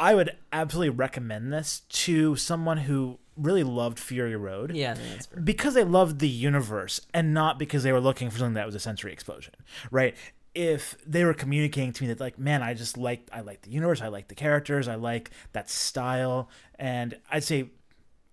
[0.00, 4.96] I would absolutely recommend this to someone who really loved Fury Road Yeah,
[5.44, 8.74] because they loved the universe and not because they were looking for something that was
[8.74, 9.54] a sensory explosion,
[9.90, 10.16] right?
[10.54, 13.70] If they were communicating to me that like, man, I just like I like the
[13.70, 16.48] universe, I like the characters, I like that style,
[16.78, 17.70] and I'd say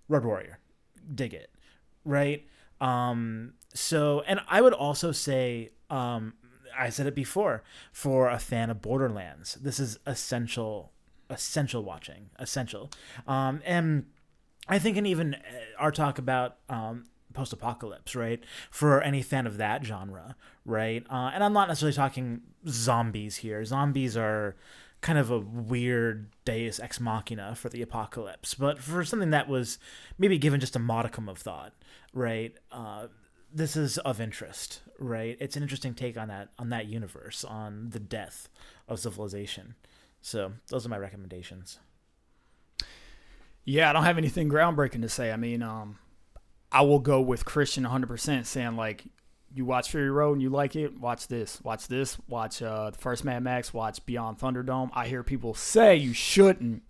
[0.08, 0.60] Road Warrior,
[1.14, 1.52] dig it,
[2.04, 2.46] right?
[2.82, 6.34] Um, so, and I would also say, um,
[6.78, 10.92] I said it before, for a fan of Borderlands, this is essential,
[11.30, 12.92] essential watching, essential,
[13.28, 14.06] um, and
[14.68, 15.40] I think, and even uh,
[15.78, 18.44] our talk about um, post-apocalypse, right?
[18.72, 20.36] For any fan of that genre,
[20.66, 21.06] right?
[21.10, 23.64] Uh, and I'm not necessarily talking zombies here.
[23.64, 24.56] Zombies are
[25.06, 29.78] kind of a weird deus ex machina for the apocalypse, but for something that was
[30.18, 31.74] maybe given just a modicum of thought,
[32.12, 32.56] right?
[32.72, 33.06] Uh,
[33.54, 35.38] this is of interest, right?
[35.40, 38.50] It's an interesting take on that on that universe, on the death
[38.88, 39.76] of civilization.
[40.22, 41.78] So those are my recommendations.
[43.64, 45.32] Yeah, I don't have anything groundbreaking to say.
[45.32, 46.00] I mean, um,
[46.72, 49.06] I will go with Christian 100% saying, like,
[49.56, 51.60] you watch Fury Road and you like it, watch this.
[51.64, 52.18] Watch this.
[52.28, 53.74] Watch uh, the first Mad Max.
[53.74, 54.90] Watch Beyond Thunderdome.
[54.94, 56.84] I hear people say you shouldn't.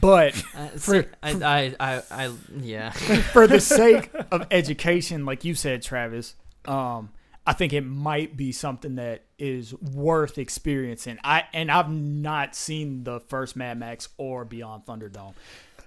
[0.00, 2.90] But Uh, For- see, I, I, I, I, yeah.
[3.32, 6.34] for the sake of education, like you said, Travis,
[6.66, 7.10] um,
[7.46, 11.18] I think it might be something that is worth experiencing.
[11.24, 15.32] I and I've not seen the first Mad Max or Beyond Thunderdome,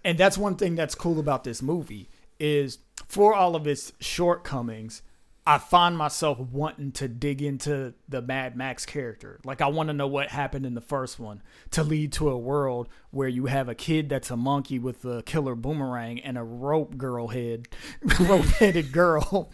[0.04, 5.04] and that's one thing that's cool about this movie is for all of its shortcomings.
[5.46, 9.39] I find myself wanting to dig into the Mad Max character.
[9.44, 12.38] Like I want to know what happened in the first one to lead to a
[12.38, 16.44] world where you have a kid that's a monkey with a killer boomerang and a
[16.44, 17.68] rope girl head,
[18.20, 19.52] rope headed girl.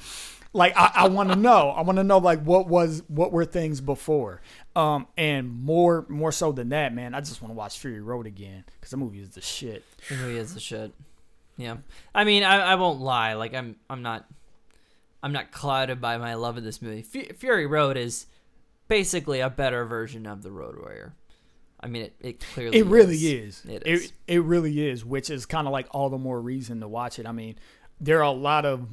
[0.53, 1.69] Like I, I want to know.
[1.69, 4.41] I want to know like what was what were things before.
[4.75, 8.25] Um, and more more so than that, man, I just want to watch Fury Road
[8.27, 9.83] again because the movie is the shit.
[10.09, 10.93] It really is the shit.
[11.57, 11.77] Yeah.
[12.13, 13.33] I mean, I, I won't lie.
[13.33, 14.25] Like, I'm, I'm not,
[15.23, 17.01] I'm not clouded by my love of this movie.
[17.01, 18.27] Fu- Fury Road is
[18.87, 21.13] basically a better version of the Road Warrior.
[21.79, 23.63] I mean, it, it clearly It really is.
[23.65, 23.65] is.
[23.71, 24.13] It It is.
[24.27, 27.25] it really is, which is kind of like all the more reason to watch it.
[27.27, 27.55] I mean,
[27.99, 28.87] there are a lot of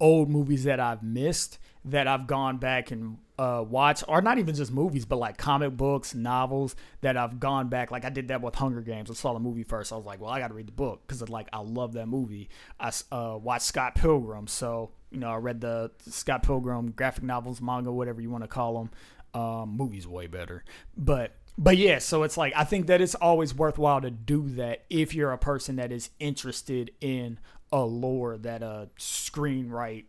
[0.00, 4.54] old movies that I've missed that I've gone back and uh, watched, or not even
[4.54, 7.90] just movies, but like comic books, novels that I've gone back.
[7.90, 9.10] Like I did that with Hunger Games.
[9.10, 9.92] I saw the movie first.
[9.92, 12.06] I was like, well, I got to read the book because like I love that
[12.06, 12.48] movie.
[12.80, 17.60] I uh, watched Scott Pilgrim, so you know I read the Scott Pilgrim graphic novels,
[17.60, 18.90] manga, whatever you want to call them.
[19.34, 20.64] Um, movies way better,
[20.96, 24.84] but but yeah, so it's like I think that it's always worthwhile to do that
[24.88, 27.38] if you're a person that is interested in
[27.70, 30.04] a lore that a screenwrite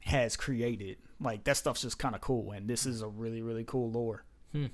[0.00, 0.96] has created.
[1.20, 4.24] Like that stuff's just kind of cool, and this is a really really cool lore.
[4.52, 4.66] Hmm.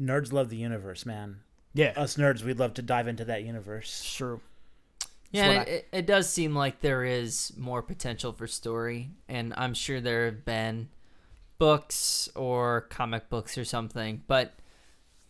[0.00, 1.40] Nerds love the universe, man.
[1.72, 4.02] Yeah, Us nerds, we'd love to dive into that universe.
[4.02, 4.40] Sure.
[5.30, 9.10] Yeah, what and it, it, it does seem like there is more potential for story,
[9.28, 10.88] and I'm sure there have been
[11.58, 14.22] books or comic books or something.
[14.26, 14.54] But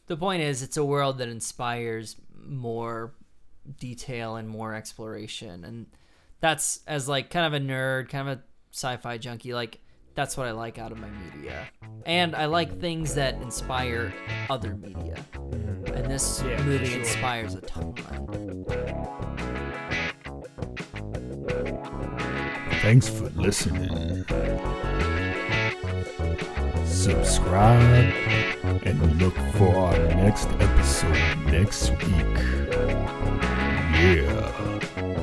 [0.07, 3.13] the point is, it's a world that inspires more
[3.81, 5.87] detail and more exploration, and
[6.41, 8.43] that's as like kind of a nerd, kind of a
[8.73, 9.55] sci-fi junkie.
[9.55, 9.81] Like
[10.17, 11.69] that's what I like out of my media,
[12.05, 14.12] and I like things that inspire
[14.51, 15.17] other media.
[15.95, 16.99] And this Yeah, movie sure.
[17.01, 17.95] inspires a ton.
[22.83, 24.25] Thanks for listening.
[26.85, 28.12] Subscribe
[28.85, 32.39] and look for our next episode next week.
[33.97, 35.16] Yeah.